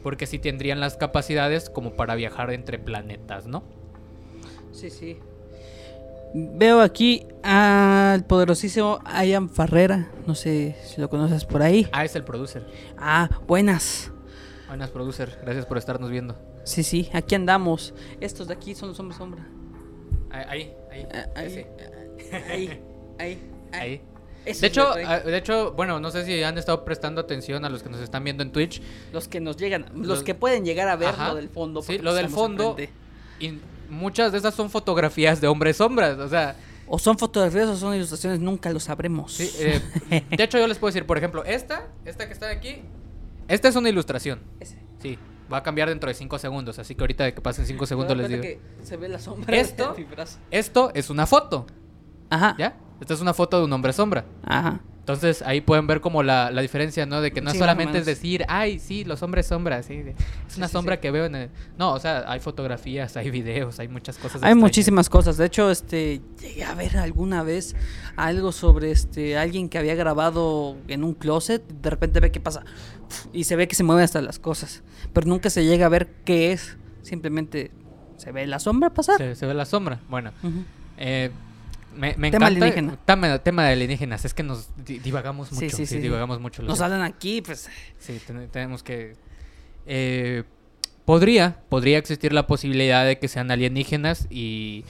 [0.04, 3.64] porque sí tendrían las capacidades como para viajar entre planetas, ¿no?
[4.72, 5.18] Sí, sí.
[6.36, 10.10] Veo aquí al poderosísimo Ian Farrera.
[10.26, 11.88] No sé si lo conoces por ahí.
[11.92, 12.66] Ah, es el producer.
[12.98, 14.12] Ah, buenas.
[14.74, 15.38] Buenas, producer.
[15.44, 16.36] Gracias por estarnos viendo.
[16.64, 17.94] Sí, sí, aquí andamos.
[18.20, 19.48] Estos de aquí son los hombres sombra.
[20.32, 21.46] Ahí, ahí, Ah, ahí.
[21.46, 21.68] Ahí, ese.
[22.52, 22.82] ahí,
[23.20, 24.02] ahí, Ahí.
[24.44, 27.84] De hecho, de ah, hecho, bueno, no sé si han estado prestando atención a los
[27.84, 28.82] que nos están viendo en Twitch.
[29.12, 31.30] los que nos llegan, los, los- que pueden llegar a ver Ajá.
[31.30, 31.84] lo del fondo.
[31.84, 32.76] Sí, lo del estamos fondo.
[33.40, 33.60] Y
[33.92, 36.18] muchas de esas son fotografías de hombres sombras.
[36.18, 36.56] O sea,
[36.88, 39.34] O son fotografías o son ilustraciones, nunca lo sabremos.
[39.34, 42.82] sí, eh, de hecho, yo les puedo decir, por ejemplo, esta, esta que está aquí,
[43.48, 44.42] esta es una ilustración.
[44.60, 44.82] Ese.
[45.00, 45.18] Sí,
[45.52, 46.80] va a cambiar dentro de 5 segundos.
[46.80, 48.42] Así que ahorita de que pasen 5 segundos les digo.
[48.42, 50.40] cuenta que se ve la sombra Esto- de mi brazo.
[50.52, 51.66] Esto es una foto,
[52.30, 52.56] Ajá.
[52.58, 52.78] ¿ya?
[53.02, 54.26] Esta es una foto de un hombre sombra.
[54.44, 54.82] Ajá.
[55.04, 57.20] Entonces ahí pueden ver como la, la diferencia, ¿no?
[57.20, 60.02] De que no Sí, solamente es decir, ay, sí, los hombres sombras, sí,
[60.48, 61.02] es una sí, sombra sí.
[61.02, 61.50] que veo en el...
[61.78, 64.36] No, o sea, hay fotografías, hay videos, hay muchas cosas.
[64.36, 64.62] Hay extrañas.
[64.62, 65.36] muchísimas cosas.
[65.36, 67.76] De hecho, este llegué a ver alguna vez
[68.16, 71.62] algo sobre este alguien que había grabado en un closet.
[71.68, 72.64] De repente ve que pasa
[73.34, 76.14] y se ve que se mueven hasta las cosas, pero nunca se llega a ver
[76.24, 76.78] qué es.
[77.02, 77.72] Simplemente
[78.16, 79.18] se ve la sombra pasar.
[79.18, 80.00] Se, se ve la sombra.
[80.10, 80.32] Bueno,
[80.98, 81.30] eh,
[81.96, 82.66] me, me Tema encanta...
[82.66, 82.98] alienígena.
[83.06, 85.62] Tema, tema de alienígenas, es que nos di- divagamos mucho.
[85.70, 86.00] sí, Sí, sí.
[86.00, 86.62] divagamos mucho.
[86.64, 87.70] Nos hablan aquí, pues.
[88.00, 89.16] Sí, ten- tenemos que...
[89.86, 90.44] eh,
[91.06, 94.86] podría, podría existir la posibilidad de que sean alienígenas y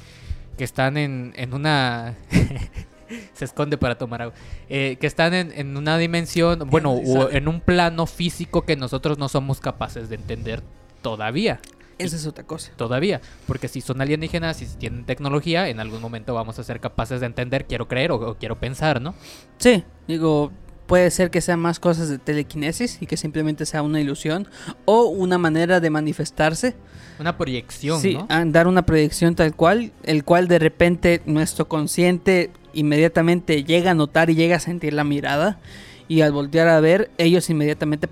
[0.58, 2.16] que están en, en una...
[3.34, 4.34] se esconde para tomar agua.
[4.70, 9.18] Eh, que están en, en una dimensión, bueno, o en un plano físico que nosotros
[9.18, 10.64] no somos capaces de entender
[11.01, 11.60] todavía.
[11.97, 12.71] Esa es otra cosa.
[12.75, 13.21] Todavía.
[13.47, 17.19] Porque si son alienígenas y si tienen tecnología, en algún momento vamos a ser capaces
[17.19, 19.13] de entender, quiero creer o, o quiero pensar, ¿no?
[19.57, 20.51] Sí, digo,
[20.87, 24.47] puede ser que sean más cosas de telequinesis y que simplemente sea una ilusión
[24.85, 26.75] o una manera de manifestarse.
[27.19, 28.27] Una proyección, Sí, ¿no?
[28.47, 34.29] dar una proyección tal cual, el cual de repente nuestro consciente inmediatamente llega a notar
[34.29, 35.59] y llega a sentir la mirada
[36.07, 38.07] y al voltear a ver, ellos inmediatamente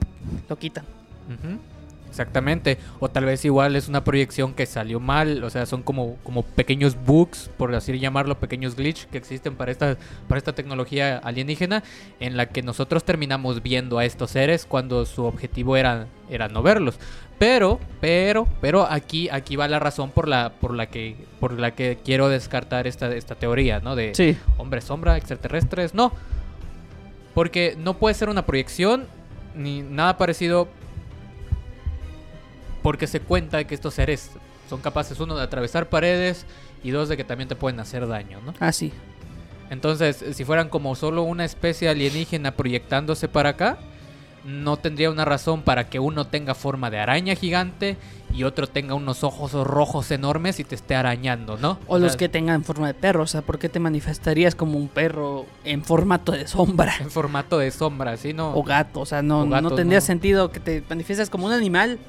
[0.47, 0.85] lo quitan.
[1.27, 1.57] Ujú,
[2.11, 2.77] Exactamente.
[2.99, 5.43] O tal vez igual es una proyección que salió mal.
[5.43, 9.71] O sea, son como, como pequeños bugs, por así llamarlo, pequeños glitch que existen para
[9.71, 9.97] esta,
[10.27, 11.83] para esta tecnología alienígena.
[12.19, 16.61] En la que nosotros terminamos viendo a estos seres cuando su objetivo era, era no
[16.61, 16.99] verlos.
[17.39, 21.71] Pero, pero, pero aquí, aquí va la razón por la, por la que, por la
[21.71, 23.95] que quiero descartar esta, esta teoría, ¿no?
[23.95, 26.11] De Sí, hombre sombra, extraterrestres, no.
[27.33, 29.07] Porque no puede ser una proyección
[29.55, 30.67] ni nada parecido.
[32.81, 34.31] Porque se cuenta que estos seres
[34.69, 36.45] son capaces, uno, de atravesar paredes
[36.83, 38.53] y dos, de que también te pueden hacer daño, ¿no?
[38.59, 38.91] así.
[39.69, 43.77] Entonces, si fueran como solo una especie alienígena proyectándose para acá,
[44.43, 47.95] no tendría una razón para que uno tenga forma de araña gigante
[48.33, 51.79] y otro tenga unos ojos rojos enormes y te esté arañando, ¿no?
[51.87, 54.77] O los sea, que tengan forma de perro, o sea, ¿por qué te manifestarías como
[54.77, 56.93] un perro en formato de sombra?
[56.99, 58.33] En formato de sombra, ¿sí?
[58.33, 60.05] No, O gato, o sea, no, O gato, no tendría no.
[60.05, 61.99] sentido que te manifiestes como un animal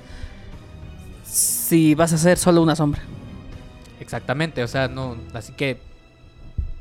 [1.33, 3.01] si vas a ser solo una sombra.
[4.01, 5.78] Exactamente, o sea, no, así que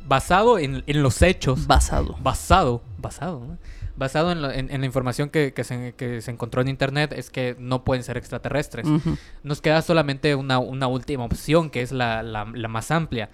[0.08, 2.18] basado en, en los hechos, Basado.
[2.22, 3.58] basado, basado, ¿no?
[3.96, 7.14] basado en, lo- en- en la información que, que se, que se encontró en internet
[7.16, 8.88] es que no pueden ser extraterrestres.
[9.44, 13.30] Nos queda solamente una, una última opción que es la, la- la más amplia.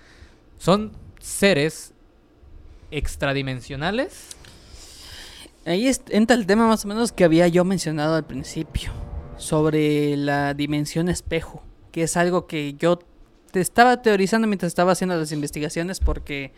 [0.59, 1.93] Son seres
[2.91, 4.35] extradimensionales.
[5.65, 8.91] Ahí entra el tema más o menos que había yo mencionado al principio,
[9.37, 12.99] sobre la dimensión espejo, que es algo que yo
[13.51, 16.51] te estaba teorizando mientras estaba haciendo las investigaciones, porque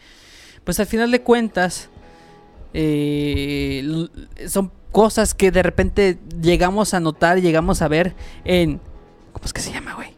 [0.64, 1.90] pues al final de cuentas
[2.74, 4.08] eh,
[4.48, 8.16] son cosas que de repente llegamos a notar, llegamos a ver
[8.46, 8.80] en...
[9.34, 10.10] ¿Cómo es que se llama, güey?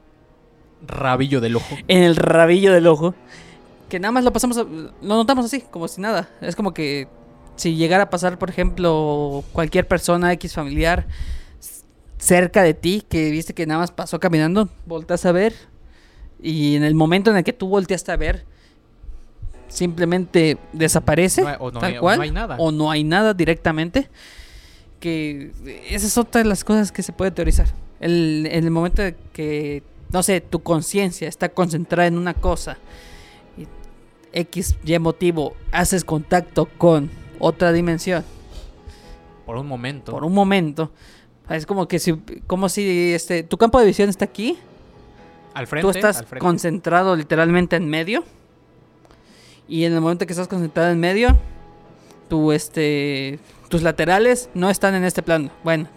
[0.86, 1.76] Rabillo del ojo.
[1.88, 3.14] en el rabillo del ojo.
[3.89, 6.30] Que nada más lo pasamos, a- lo notamos así, como si nada.
[6.41, 7.07] Es como que
[7.57, 11.05] si llegara a pasar, por ejemplo, cualquier persona X familiar
[12.22, 15.53] cerca de ti, que viste que nada más pasó caminando, volteas a ver
[16.43, 18.45] Y en el momento en el que tú volteaste a ver,
[19.67, 22.55] simplemente desaparece, No hay- o no tal hay- o cual, no hay nada.
[22.59, 24.09] o no hay nada directamente.
[24.99, 25.51] Que
[25.89, 27.67] esa es otra de las cosas que se puede teorizar.
[27.99, 32.78] El, en el momento de que, no sé, tu conciencia está concentrada en una cosa,
[33.57, 33.67] y
[34.34, 37.09] X, Y motivo, haces contacto con
[37.39, 38.24] otra dimensión
[39.45, 40.11] Por un momento.
[40.11, 40.91] por un momento.
[41.50, 42.14] Es como que si,
[42.48, 44.58] como si este, tu campo de visión está aquí,
[45.54, 45.84] Al frente.
[45.84, 46.39] tú estás frente.
[46.39, 48.24] concentrado literalmente en medio.
[49.68, 51.38] Y en el momento que estás concentrado en medio,
[52.30, 53.39] tu, este,
[53.70, 55.50] tus laterales no están en este plano.
[55.64, 55.88] Bueno,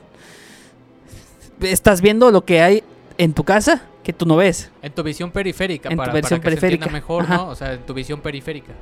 [1.60, 2.82] estás viendo lo que hay
[3.18, 4.70] en tu casa que tú no ves.
[4.82, 7.36] En tu visión periférica, En tu para, visión para que se entienda periférica, mejor, ajá.
[7.36, 7.48] ¿no?
[7.48, 8.72] O sea, en tu visión periférica.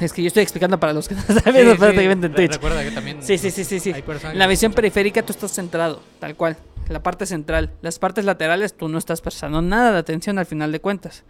[0.00, 1.22] Es que yo estoy explicando para los que no
[1.52, 2.52] viendo Sí, sí, en Twitch.
[2.52, 3.22] Recuerda que también.
[3.22, 3.92] Sí, sí, sí, sí, sí.
[4.24, 6.56] En la visión periférica tú estás centrado, tal cual.
[6.88, 7.70] La parte central.
[7.82, 11.24] Las partes laterales tú no estás prestando nada de atención al final de cuentas.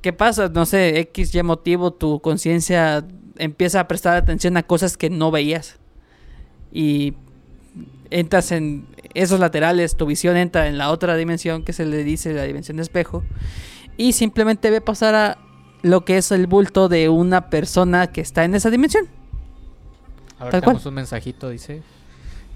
[0.00, 0.48] ¿Qué pasa?
[0.48, 3.04] No sé, X, Y motivo, tu conciencia
[3.38, 5.78] empieza a prestar atención a cosas que no veías.
[6.72, 7.14] Y
[8.10, 12.32] entras en esos laterales, tu visión entra en la otra dimensión que se le dice
[12.32, 13.22] la dimensión de espejo.
[13.96, 15.38] Y simplemente ve pasar a
[15.82, 19.06] lo que es el bulto de una persona que está en esa dimensión.
[20.38, 20.90] A ver, Tal tenemos cual.
[20.90, 21.82] un mensajito, dice.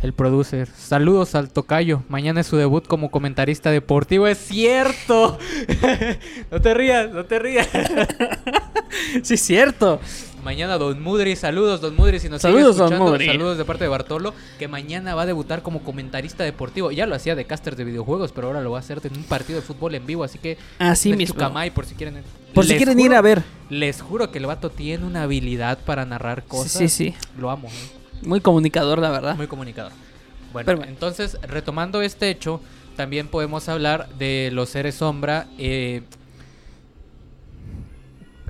[0.03, 0.69] El producer.
[0.77, 2.03] Saludos al Tocayo.
[2.09, 4.27] Mañana es su debut como comentarista deportivo.
[4.27, 5.39] ¡Es cierto!
[6.51, 7.69] no te rías, no te rías.
[9.23, 10.01] Sí, es cierto.
[10.47, 13.83] Mañana Don Mudri, saludos Don Mudri, si nos sigue Saludos, Don escuchando, saludos de parte
[13.83, 16.93] de Bartolo, que mañana va a debutar como comentarista deportivo.
[16.93, 19.25] Ya lo hacía de caster de videojuegos, pero ahora lo va a hacer en un
[19.25, 21.35] partido de fútbol en vivo, así que Así en mismo.
[21.35, 22.23] Chucamay, por si quieren
[22.55, 23.43] Por si quieren juro- ir a ver.
[23.71, 26.71] Les juro que el vato tiene una habilidad para narrar cosas.
[26.71, 27.15] Sí, sí, sí.
[27.41, 27.67] Lo amo.
[27.67, 27.97] ¿eh?
[28.23, 29.35] Muy comunicador, la verdad.
[29.35, 29.91] Muy comunicador.
[30.53, 30.93] Bueno, Pero bueno.
[30.93, 32.61] entonces, retomando este hecho,
[32.95, 35.49] también podemos hablar de los seres sombra.
[35.59, 36.03] eh,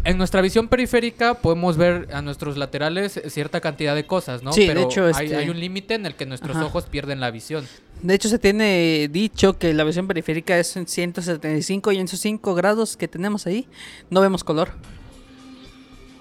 [0.06, 4.52] en nuestra visión periférica podemos ver a nuestros laterales cierta cantidad de cosas, ¿no?
[4.52, 6.66] Sí, de Pero hecho, hay, este- hay un límite en el que nuestros Ajá.
[6.66, 7.66] ojos pierden la visión.
[8.02, 12.20] De hecho, se tiene dicho que la visión periférica es en 175 y en esos
[12.20, 13.66] 5 grados que tenemos ahí,
[14.08, 14.70] no vemos color.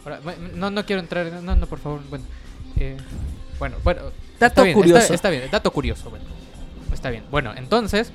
[0.03, 0.19] Ahora,
[0.55, 1.45] no, no quiero entrar en...
[1.45, 1.99] No, no, por favor.
[2.09, 2.25] Bueno,
[2.77, 2.97] eh,
[3.59, 4.01] bueno, bueno.
[4.39, 4.99] Dato está bien, curioso.
[5.01, 6.25] Está, está bien, dato curioso, bueno.
[6.93, 7.23] Está bien.
[7.29, 8.11] Bueno, entonces...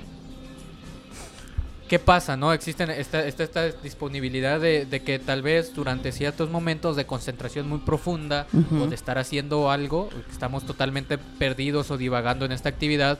[1.90, 2.52] ¿Qué pasa, no?
[2.52, 7.68] Existe esta, esta, esta disponibilidad de, de que tal vez durante ciertos momentos de concentración
[7.68, 8.84] muy profunda Ujú.
[8.84, 13.18] o de estar haciendo algo, estamos totalmente perdidos o divagando en esta actividad,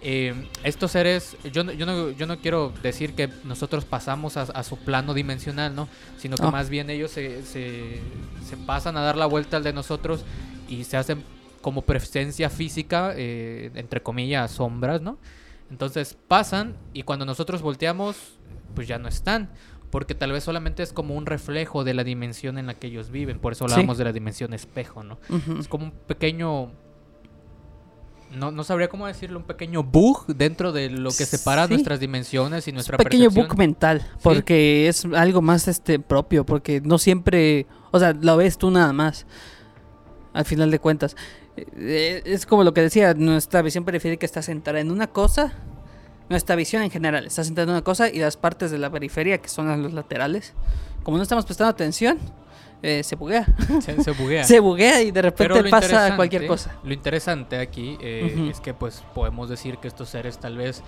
[0.00, 0.32] eh,
[0.64, 4.62] estos seres, yo no, yo, no, yo no quiero decir que nosotros pasamos a, a
[4.62, 5.86] su plano dimensional, ¿no?
[6.16, 6.52] Sino que No.
[6.52, 8.00] más bien ellos se, se,
[8.48, 10.24] se pasan a dar la vuelta al de nosotros
[10.70, 11.22] y se hacen
[11.60, 15.18] como presencia física, eh, entre comillas, sombras, ¿no?
[15.70, 18.16] Entonces pasan y cuando nosotros volteamos,
[18.74, 19.50] pues ya no están.
[19.90, 23.10] Porque tal vez solamente es como un reflejo de la dimensión en la que ellos
[23.10, 23.40] viven.
[23.40, 23.72] Por eso Sí.
[23.72, 25.18] hablábamos de la dimensión espejo, ¿no?
[25.58, 26.70] Es como un pequeño.
[28.36, 31.72] No, no sabría cómo decirlo, un pequeño bug dentro de lo que separa Sí.
[31.72, 33.48] nuestras dimensiones y nuestra Un pequeño percepción.
[33.48, 38.56] book mental, porque es algo más este propio, porque no siempre, o sea, lo ves
[38.56, 39.26] tú nada más.
[40.32, 41.16] Al final de cuentas,
[41.56, 45.52] es como lo que decía, nuestra visión periférica está centrada en una cosa,
[46.28, 49.38] nuestra visión en general está centrada en una cosa y las partes de la periferia
[49.38, 50.54] que son los laterales,
[51.02, 52.18] como no estamos prestando atención,
[52.82, 53.46] eh, se buguea,
[53.82, 54.44] Se, se buguea.
[54.44, 56.76] se buguea y de repente pasa cualquier cosa.
[56.82, 60.82] Lo interesante aquí eh, es que pues podemos decir que estos seres tal vez,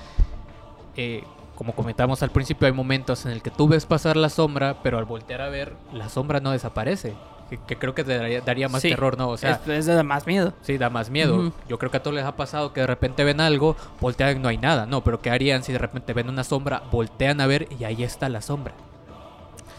[0.96, 4.82] eh, como comentamos al principio, hay momentos en el que tú ves pasar la sombra,
[4.82, 7.14] pero al voltear a ver, la sombra no desaparece.
[7.52, 9.28] Que, que creo que daría, daría más Sí, terror, ¿no?
[9.28, 10.54] O sea, es, de más miedo.
[10.62, 11.52] Sí, da más miedo.
[11.68, 14.40] Yo creo que a todos les ha pasado que de repente ven algo, voltean y
[14.40, 14.86] no hay nada.
[14.86, 18.04] No, pero ¿qué harían si de repente ven una sombra, voltean a ver y ahí
[18.04, 18.72] está la sombra?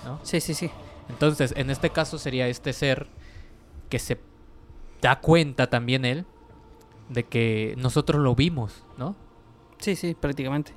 [0.06, 0.20] ¿No?
[0.22, 0.70] Sí, sí, sí.
[1.10, 3.08] Entonces, en este caso sería este ser
[3.90, 4.20] que se
[5.02, 6.26] da cuenta también él
[7.10, 9.16] de que nosotros lo vimos, ¿no?
[9.80, 10.74] Sí, sí, prácticamente.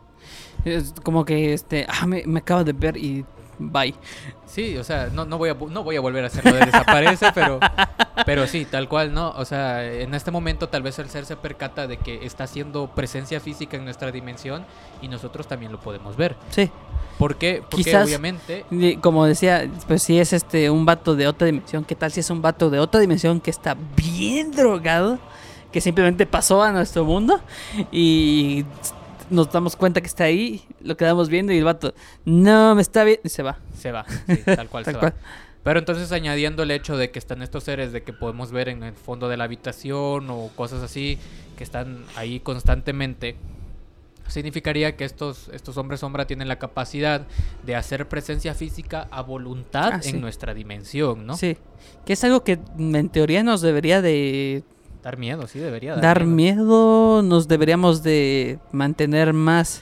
[0.65, 3.27] Es como que este, ah, me, me acabo de ver y
[3.59, 3.95] bye.
[4.47, 7.27] Sí, o sea, no, no, voy, a, no voy a volver a hacerlo de desaparece,
[7.35, 7.59] pero,
[8.25, 9.31] pero sí, tal cual, ¿no?
[9.37, 12.89] O sea, en este momento tal vez el ser se percata de que está haciendo
[12.95, 14.65] presencia física en nuestra dimensión
[15.03, 16.37] y nosotros también lo podemos ver.
[16.51, 16.71] Sí.
[17.19, 17.63] ¿Por qué?
[17.69, 18.65] Porque Quizás- obviamente...
[19.01, 22.31] Como decía, pues si es este un vato de otra dimensión, ¿qué tal si es
[22.31, 25.19] un vato de otra dimensión que está bien drogado?
[25.73, 27.41] Que simplemente pasó a nuestro mundo
[27.91, 28.65] y
[29.31, 33.05] nos damos cuenta que está ahí, lo quedamos viendo y el vato, no, me está
[33.05, 33.59] bien, y se va.
[33.77, 35.13] Se va, sí, tal cual Tal se cual.
[35.13, 35.17] va.
[35.65, 38.85] Pero entonces añadiendo el hecho de que están estos seres de que podemos ver en
[38.85, 41.19] el fondo de la habitación o cosas así
[41.59, 43.35] que están ahí constantemente,
[44.29, 47.23] significaría que estos, estos hombres sombra tienen la capacidad
[47.65, 50.11] de hacer presencia física a voluntad Ah, sí.
[50.11, 51.37] en nuestra dimensión, ¿no?
[51.37, 51.57] Sí.
[52.05, 54.63] Que es algo que en teoría nos debería de
[55.07, 59.81] Dar miedo, sí, debería dar miedo, nos deberíamos de mantener más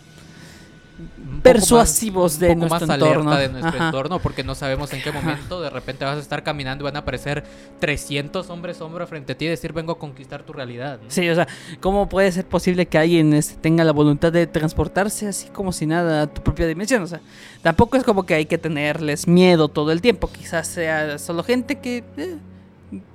[1.42, 3.36] persuasivos más- de un poco nuestro más entorno.
[3.36, 3.86] de nuestro Ajá.
[3.86, 6.96] entorno porque no sabemos en qué momento de repente vas a estar caminando y van
[6.96, 7.42] a aparecer
[7.80, 10.98] 300 hombres sombra frente a ti y decir vengo a conquistar tu realidad.
[11.02, 11.10] ¿no?
[11.10, 11.48] Sí, o sea,
[11.80, 15.86] ¿cómo puede ser posible que alguien este, tenga la voluntad de transportarse así como si
[15.86, 17.02] nada a tu propia dimensión?
[17.02, 17.22] O sea,
[17.62, 20.28] tampoco es como que hay que tenerles miedo todo el tiempo.
[20.30, 22.36] Quizás sea solo gente que eh,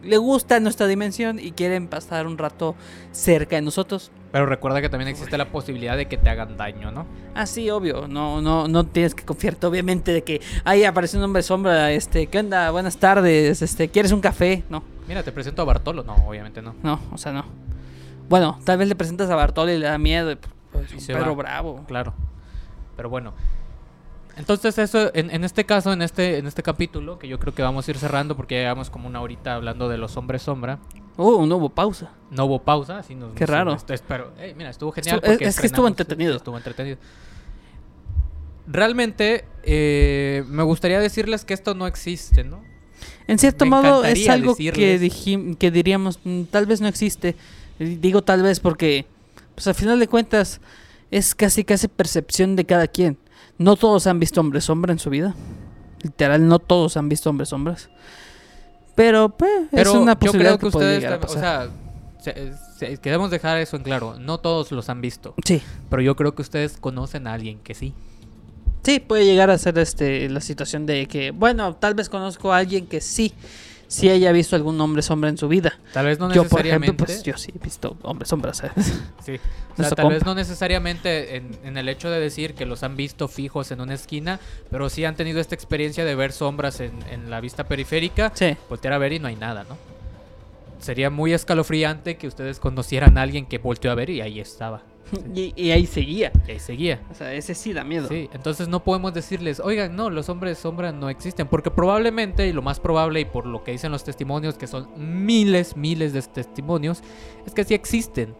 [0.03, 2.75] le gusta nuestra dimensión y quieren pasar un rato
[3.11, 4.11] cerca de nosotros.
[4.31, 7.07] Pero recuerda que también existe la posibilidad de que te hagan daño, ¿no?
[7.33, 8.07] Ah, sí, obvio.
[8.07, 11.91] No, no, no tienes que confiarte, obviamente, de que ahí aparece un hombre sombra.
[11.91, 12.69] Este, ¿qué onda?
[12.71, 13.61] Buenas tardes.
[13.61, 14.63] Este, ¿quieres un café?
[14.69, 16.03] No, Mira, te presento a Bartolo.
[16.03, 16.75] No, obviamente no.
[16.83, 17.45] no, o sea, no.
[18.29, 20.37] Bueno, tal vez le presentas a Bartolo y le da miedo.
[20.71, 21.41] Pues, Y un se perro va.
[21.43, 21.83] bravo.
[21.87, 22.13] Claro.
[22.95, 23.33] Pero bueno.
[24.39, 27.61] Entonces eso, en, en este caso, en este, en este capítulo, que yo creo que
[27.61, 30.79] vamos a ir cerrando porque ya llevamos como una horita hablando de los hombres sombra.
[31.17, 32.11] Uh, no hubo pausa.
[32.31, 33.77] No hubo pausa, así nos Qué nos- raro.
[34.07, 35.17] pero, mira, estuvo genial.
[35.17, 36.35] Estuvo- porque es que estuvo entretenido.
[36.37, 36.97] Estuvo entretenido.
[38.67, 42.61] Realmente, eh, me gustaría decirles que esto no existe, ¿no?
[43.27, 47.35] En cierto Me modo es algo que, dijim- que diríamos, mm, tal vez no existe.
[47.79, 49.05] Digo tal vez porque,
[49.55, 50.61] pues al final de cuentas,
[51.11, 53.17] es casi casi percepción de cada quien.
[53.59, 55.35] No todos han visto hombres sombra en su vida.
[56.01, 57.89] Literal, no todos han visto hombres sombras.
[58.95, 61.33] Pero, pues, Pero es una yo posibilidad creo que, que, ustedes, llegar a tam- o
[61.33, 61.69] pasar.
[62.19, 64.17] sea, se- se- queremos dejar eso en claro.
[64.19, 67.73] No todos los han visto, sí, pero yo creo que ustedes conocen a alguien que
[67.75, 67.93] sí.
[68.83, 72.57] sí, puede llegar a ser este la situación de que, bueno, tal vez conozco a
[72.57, 73.33] alguien que sí,
[73.89, 75.77] sí haya visto algún hombre sombra en su vida.
[75.91, 76.85] Tal vez no yo, por necesariamente.
[77.03, 78.93] ejemplo, pues yo sí he visto hombres sombras, ¿sabes?
[79.25, 79.33] Sí.
[79.79, 82.97] O sea, tal vez no necesariamente en, en el hecho de decir que los han
[82.97, 84.37] visto fijos en una esquina,
[84.69, 88.57] pero sí han tenido esta experiencia de ver sombras en, en la vista periférica, Sí.
[88.67, 89.77] voltear a ver y no hay nada, ¿no?
[90.79, 94.81] Sería muy escalofriante que ustedes conocieran a alguien que volteó a ver y ahí estaba.
[95.35, 96.31] Y, y ahí seguía.
[96.47, 97.01] Y ahí seguía.
[97.11, 98.07] O sea, ese sí da miedo.
[98.07, 102.53] Sí, entonces no podemos decirles, oigan, no, los hombres sombra no existen, porque probablemente, y
[102.53, 106.21] lo más probable, y por lo que dicen los testimonios, que son miles, miles de
[106.21, 107.01] testimonios,
[107.45, 108.35] es que sí existen,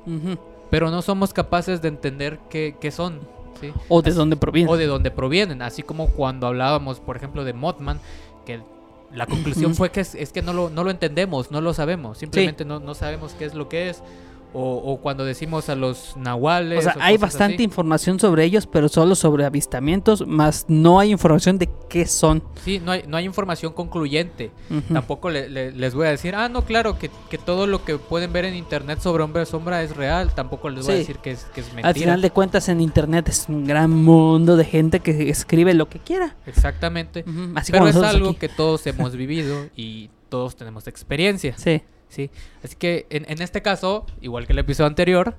[0.69, 3.19] pero no somos capaces de entender qué, qué son,
[3.59, 3.71] ¿sí?
[3.87, 4.69] O de dónde proviene.
[4.69, 7.99] O de dónde provienen, así como cuando hablábamos, por ejemplo, de Mothman,
[8.45, 8.61] que
[9.13, 12.19] la conclusión fue que es, es que no lo, no lo entendemos, no lo sabemos,
[12.19, 14.03] simplemente no, no sabemos qué es lo que es.
[14.51, 16.79] O, o cuando decimos a los nahuales.
[16.79, 17.63] O sea, o hay bastante así.
[17.63, 22.41] información sobre ellos, pero solo sobre avistamientos, más no hay información de qué son.
[22.65, 24.49] Sí, no hay, no hay información concluyente.
[24.91, 27.99] Tampoco le- le- les voy a decir, ah, no, claro, que, que todo lo que
[27.99, 30.33] pueden ver en internet sobre hombre sombra es real.
[30.33, 31.89] Tampoco les voy a decir que es, que es mentira.
[31.89, 35.89] Al final de cuentas, en internet es un gran mundo de gente que escribe lo
[35.89, 36.35] que quiera.
[36.47, 37.23] Exactamente.
[37.53, 38.37] Así Pero es algo aquí.
[38.39, 41.53] que todos hemos vivido y todos tenemos experiencia.
[41.57, 41.83] Sí.
[42.09, 42.29] ¿Sí?
[42.63, 45.35] Así que en, en este caso, igual que el episodio anterior,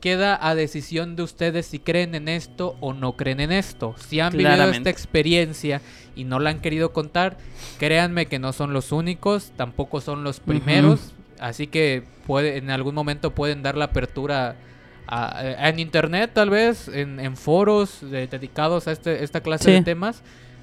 [0.00, 3.94] queda a decisión de ustedes si creen en esto o no creen en esto.
[3.98, 5.80] Si han vivido esta experiencia
[6.14, 7.38] y no la han querido contar,
[7.78, 11.12] créanme que no son los únicos, tampoco son los primeros.
[11.40, 14.56] Así que puede, en algún momento pueden dar la apertura
[15.06, 19.70] a- a- en internet, tal vez, en, en foros de- dedicados a este, esta clase
[19.70, 20.22] de temas.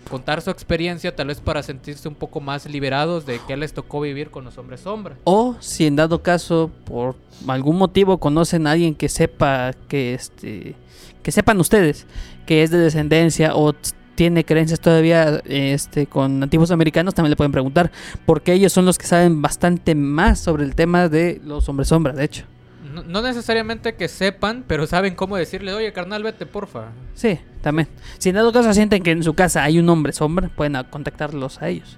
[0.09, 4.01] Contar su experiencia, tal vez para sentirse un poco más liberados de qué les tocó
[4.01, 5.15] vivir con los hombres sombra.
[5.23, 7.15] O si en dado caso, por
[7.47, 10.75] algún motivo, conocen a alguien que sepa que este.
[11.21, 12.05] que sepan ustedes
[12.45, 13.73] que es de descendencia o
[14.15, 17.91] tiene creencias todavía este con nativos americanos, también le pueden preguntar,
[18.25, 22.13] porque ellos son los que saben bastante más sobre el tema de los hombres sombra,
[22.13, 22.45] de hecho.
[22.93, 26.89] No, no necesariamente que sepan, pero saben cómo decirle, oye, carnal, vete, porfa.
[27.15, 27.87] Sí, también.
[28.19, 31.61] Si en dado caso sienten que en su casa hay un hombre sombra, pueden contactarlos
[31.61, 31.97] a ellos.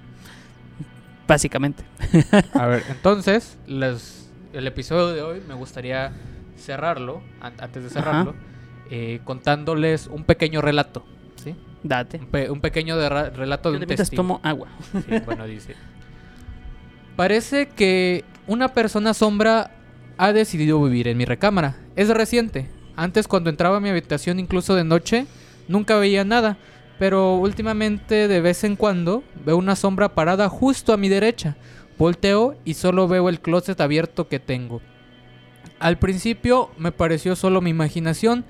[1.28, 1.84] Básicamente.
[2.54, 6.12] A ver, entonces, les- el episodio de hoy me gustaría
[6.56, 8.34] cerrarlo, an- antes de cerrarlo,
[8.90, 11.04] eh, contándoles un pequeño relato,
[11.42, 11.54] ¿sí?
[11.82, 12.18] Date.
[12.18, 14.22] Un, pe- un pequeño de relato de un testigo.
[14.22, 14.68] tomo agua.
[14.92, 15.74] Sí, bueno, dice.
[17.16, 19.70] Parece que una persona sombra
[20.18, 21.76] ha decidido vivir en mi recámara.
[21.96, 22.68] Es reciente.
[22.96, 25.26] Antes cuando entraba a mi habitación incluso de noche,
[25.68, 26.56] nunca veía nada.
[26.98, 31.56] Pero últimamente de vez en cuando veo una sombra parada justo a mi derecha.
[31.98, 34.80] Volteo y solo veo el closet abierto que tengo.
[35.78, 38.44] Al principio me pareció solo mi imaginación,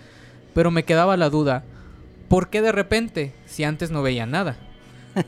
[0.55, 1.65] pero me quedaba la duda.
[2.29, 4.57] ¿Por qué de repente si antes no veía nada?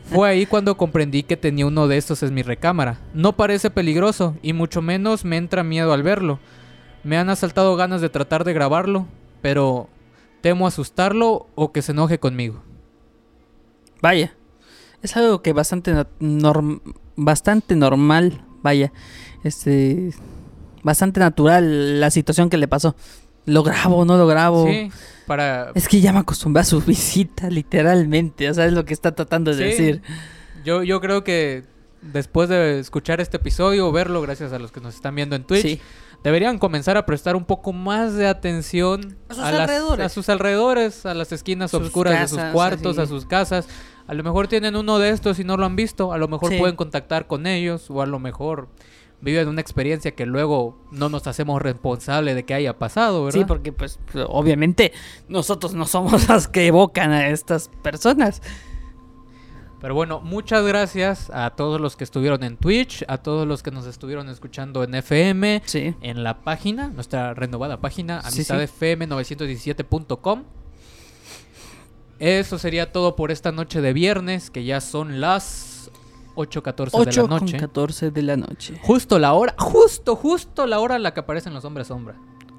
[0.05, 2.99] Fue ahí cuando comprendí que tenía uno de estos en mi recámara.
[3.15, 6.39] No parece peligroso y mucho menos me entra miedo al verlo.
[7.05, 9.07] Me han asaltado ganas de tratar de grabarlo,
[9.41, 9.89] pero
[10.41, 12.63] temo asustarlo o que se enoje conmigo.
[14.03, 14.35] Vaya.
[15.03, 16.81] Es algo que bastante norm-
[17.17, 18.93] bastante normal, vaya.
[19.45, 20.11] Este
[20.83, 22.95] bastante natural la situación que le pasó.
[23.49, 24.67] Lo grabo, no lo grabo.
[24.67, 24.91] Sí,
[25.27, 25.73] para...
[25.75, 28.49] Es que ya me acostumbré a su visita, literalmente.
[28.51, 29.63] O sea, es lo que está tratando de Sí.
[29.83, 30.03] decir.
[30.65, 31.65] Yo, yo creo que
[32.03, 35.45] después de escuchar este episodio o verlo, gracias a los que nos están viendo en
[35.45, 35.81] Twitch, Sí.
[36.23, 40.07] deberían comenzar a prestar un poco más de atención A sus alrededores.
[40.07, 43.05] a sus alrededores, a las esquinas Sus oscuras de sus cuartos, así.
[43.05, 43.69] a sus casas.
[44.07, 46.51] A lo mejor tienen uno de estos y no lo han visto, a lo mejor
[46.53, 46.59] Sí.
[46.59, 48.69] pueden contactar con ellos o a lo mejor
[49.21, 53.41] viven una experiencia que luego no nos hacemos responsables de que haya pasado, ¿verdad?
[53.41, 53.99] Sí, porque pues
[54.29, 54.93] obviamente
[55.29, 58.41] nosotros no somos las que evocan a estas personas.
[59.81, 63.71] Pero bueno, muchas gracias a todos los que estuvieron en Twitch, a todos los que
[63.71, 65.95] nos estuvieron escuchando en FM, Sí.
[66.01, 68.53] en la página, nuestra renovada página, Sí, sí.
[68.53, 70.43] amistadfm917.com.
[72.19, 75.78] Eso sería todo por esta noche de viernes, que ya son las
[76.39, 77.57] 8.14 de 8 la noche.
[77.59, 78.81] 14 de la noche.
[78.83, 82.15] Justo la hora, justo, justo la hora en la que aparecen los hombres sombra.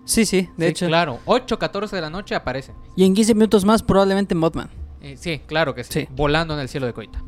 [0.05, 0.87] Sí, sí, de Sí, hecho.
[0.87, 2.75] claro, 8.14 de la noche aparecen.
[2.95, 4.69] Y en 15 minutos más probablemente Modman.
[5.01, 6.07] Eh, sí, claro que sí, Sí.
[6.15, 7.23] volando en el cielo de Coita.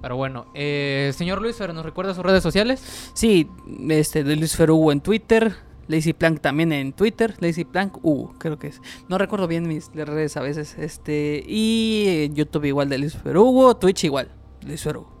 [0.00, 3.10] Pero bueno, eh, señor Luis, ¿nos recuerda sus redes sociales?
[3.14, 3.48] Sí,
[3.88, 5.54] este, de Luis Ferugo en Twitter,
[5.88, 8.80] Lazy Plank también en Twitter, Lazy Plank U, creo que es.
[9.08, 13.76] No recuerdo bien mis redes a veces, este, y en YouTube igual de Luis Ferugo,
[13.76, 14.28] Twitch igual,
[14.66, 15.13] Luis Ferugo.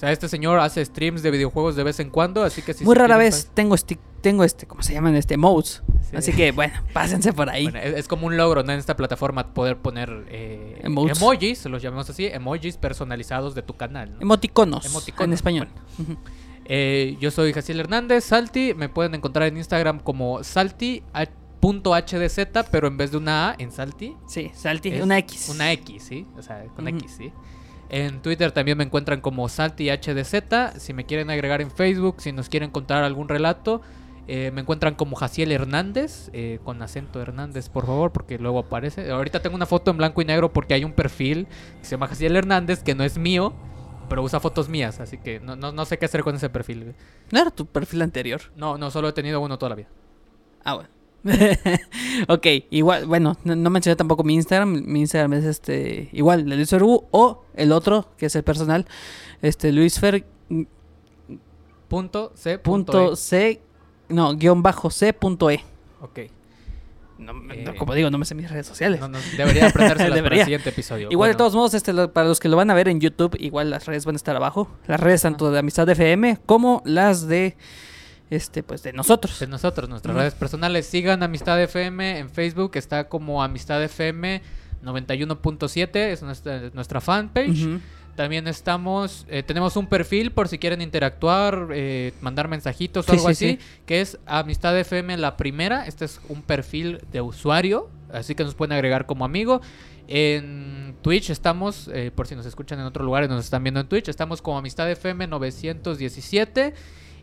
[0.00, 2.86] O sea, este señor hace streams de videojuegos de vez en cuando, así que si
[2.86, 5.14] Muy rara vez tengo este, tengo este, ¿cómo se llaman?
[5.14, 5.82] Este, modes.
[6.08, 6.16] Sí.
[6.16, 7.64] Así que, bueno, pásense por ahí.
[7.64, 8.72] Bueno, es, es como un logro ¿no?
[8.72, 14.14] en esta plataforma poder poner eh, emojis, los llamamos así, emojis personalizados de tu canal.
[14.14, 14.22] ¿no?
[14.22, 15.68] Emoticonos, Emoticonos, en español.
[16.64, 21.12] Eh, yo soy Jaciel Hernández, Salty, me pueden encontrar en Instagram como salty.hdz,
[22.70, 25.50] pero en vez de una A en Salty, Sí, Salty, una X.
[25.50, 26.26] Una X, ¿sí?
[26.38, 26.88] O sea, con.
[26.88, 27.30] X, ¿sí?
[27.90, 30.78] En Twitter también me encuentran como SaltyHDZ.
[30.78, 33.82] Si me quieren agregar en Facebook, si nos quieren contar algún relato,
[34.28, 39.10] eh, me encuentran como Jaciel Hernández, eh, con acento Hernández, por favor, porque luego aparece.
[39.10, 41.48] Ahorita tengo una foto en blanco y negro porque hay un perfil
[41.80, 43.54] que se llama Jaciel Hernández, que no es mío,
[44.08, 46.94] pero usa fotos mías, así que no, no, no sé qué hacer con ese perfil.
[47.32, 48.40] ¿No era tu perfil anterior?
[48.54, 49.88] No, no, solo he tenido uno toda la vida.
[50.62, 50.99] Ah, bueno.
[52.28, 54.82] ok, igual, bueno, no, no mencioné tampoco mi Instagram.
[54.86, 58.86] Mi Instagram es este, igual, de Luis o el otro, que es el personal,
[59.42, 60.24] este, Luisfer
[61.88, 62.58] Punto C.
[62.58, 63.60] punto C,
[64.08, 65.64] no, guion bajo C punto E.
[66.00, 66.20] Ok.
[67.18, 68.98] No, Eh, no, como digo, no me sé mis redes sociales.
[69.00, 70.38] No, no, debería aprendérselas para Debería.
[70.40, 71.08] el siguiente episodio.
[71.10, 73.36] Igual, de todos modos, este, lo- para los que lo van a ver en YouTube,
[73.40, 74.68] igual las redes van a estar abajo.
[74.86, 77.56] Las redes tanto de Amistad FM como las de,
[78.30, 79.38] este, pues, de nosotros.
[79.40, 80.86] de nosotros, nuestras redes personales.
[80.86, 84.40] Sigan Amistad FM en Facebook, está como Amistad FM
[84.84, 87.80] 91.7, es nuestra, nuestra fanpage.
[88.16, 93.16] También estamos, eh, tenemos un perfil por si quieren interactuar, eh, mandar mensajitos o Sí,
[93.16, 93.58] algo sí, así, sí.
[93.86, 95.86] que es Amistad FM la primera.
[95.86, 99.60] Este es un perfil de usuario, así que nos pueden agregar como amigo.
[100.06, 103.80] En Twitch estamos, eh, por si nos escuchan en otro lugar y nos están viendo
[103.80, 106.74] en Twitch, estamos como Amistad FM 917.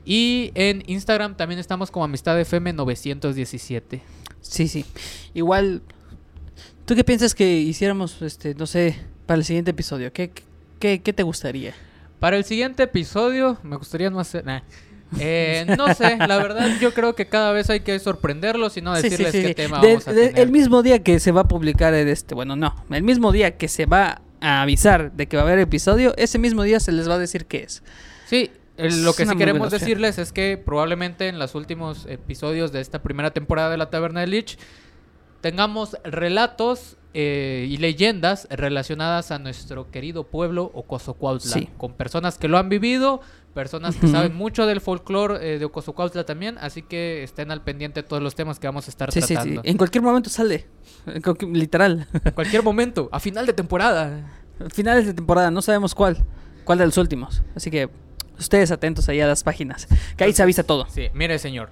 [0.09, 4.01] Y en Instagram también estamos como Amistad FM 917.
[4.39, 4.85] Sí, sí.
[5.33, 5.81] Igual,
[6.85, 8.95] ¿tú qué piensas que hiciéramos, este, no sé,
[9.25, 10.13] para el siguiente episodio?
[10.13, 10.31] ¿Qué,
[10.79, 11.73] qué, qué te gustaría?
[12.19, 14.45] Para el siguiente episodio, me gustaría no hacer.
[14.45, 14.61] nah.
[15.19, 18.95] Eh, no sé, la verdad, yo creo que cada vez hay que sorprenderlos y no
[18.95, 20.41] Sí, sí, decirles sí, qué tema De- vamos a de- tener.
[20.41, 23.57] el mismo día que se va a publicar el este, bueno, no, el mismo día
[23.57, 26.91] que se va a avisar de que va a haber episodio, ese mismo día se
[26.91, 27.83] les va a decir qué es.
[28.27, 33.01] Sí, lo que sí queremos decirles es que probablemente en los últimos episodios de esta
[33.01, 34.57] primera temporada de la Taberna de Lich
[35.41, 41.69] tengamos relatos eh, y leyendas relacionadas a nuestro querido pueblo Ocosocuautla, Sí.
[41.77, 43.21] con personas que lo han vivido,
[43.55, 48.01] personas que saben mucho del folclore eh, de Ocosocuautla también, así que estén al pendiente
[48.03, 49.33] de todos los temas que vamos a estar Sí, sí, sí.
[49.33, 49.61] tratando.
[49.63, 50.67] En cualquier momento sale.
[51.07, 52.07] En cualquier- literal.
[52.23, 54.31] En cualquier momento, a final de temporada.
[54.73, 56.23] Finales de temporada, no sabemos cuál.
[56.65, 57.41] Cuál de los últimos.
[57.55, 57.89] Así que
[58.39, 59.87] ustedes atentos ahí a las páginas.
[60.15, 60.87] Que ahí se avisa todo.
[60.89, 61.69] Sí, mire señor,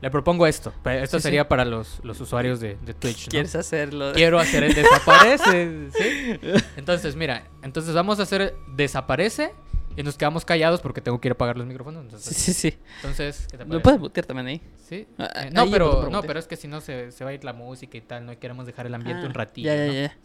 [0.00, 0.72] le propongo esto.
[0.84, 1.22] Esto Sí, sí.
[1.22, 3.26] sería para los, los usuarios de, de Twitch.
[3.26, 3.30] ¿no?
[3.30, 4.12] ¿Quieres hacerlo?
[4.14, 6.40] Quiero hacer el desaparece, ¿sí?
[6.76, 9.52] Entonces, mira, entonces vamos a hacer desaparece
[9.96, 12.02] y nos quedamos callados porque tengo que ir a apagar los micrófonos.
[12.02, 12.78] Entonces, Sí, sí, sí.
[12.96, 13.82] entonces ¿qué te Lo parece?
[13.82, 14.60] puedes mutear también ahí.
[14.88, 15.06] ¿Sí?
[15.18, 17.44] Ah, Eh, no, pero, no, pero es que si no se, se va a ir
[17.44, 19.68] la música y tal, no queremos dejar el ambiente Ah, un ratillo.
[19.72, 19.92] Ya, ya, ¿no?
[19.92, 20.16] ya.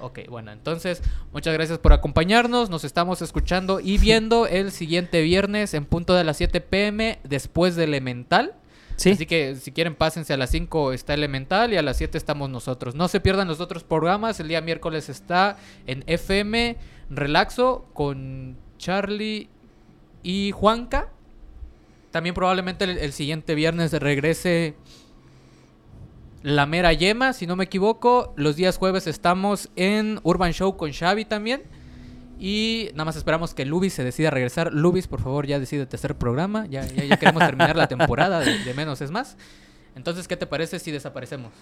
[0.00, 2.70] Ok, bueno, entonces muchas gracias por acompañarnos.
[2.70, 7.76] Nos estamos escuchando y viendo el siguiente viernes en punto de las 7 pm después
[7.76, 8.54] de Elemental.
[8.96, 9.10] Sí.
[9.10, 12.50] Así que si quieren pásense a las 5 está Elemental y a las 7 estamos
[12.50, 12.94] nosotros.
[12.94, 14.40] No se pierdan los otros programas.
[14.40, 16.76] El día miércoles está en FM
[17.10, 19.48] Relaxo con Charlie
[20.22, 21.10] y Juanca.
[22.10, 24.74] También probablemente el, el siguiente viernes regrese
[26.42, 28.34] la mera yema, si no me equivoco.
[28.36, 31.62] Los días jueves estamos en Urban Show con Xavi también.
[32.40, 34.72] Y nada más esperamos que Lubis se decida a regresar.
[34.72, 36.66] Lubis, por favor, ya decide tercer programa.
[36.66, 39.36] Ya, ya, ya queremos terminar la temporada de, de menos es más.
[39.96, 41.52] Entonces, ¿qué te parece si desaparecemos?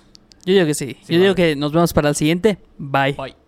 [0.45, 0.97] Yo digo que sí.
[1.03, 2.59] Sí, Yo digo que nos vemos para el siguiente.
[2.77, 3.15] Bye.
[3.15, 3.46] Bye.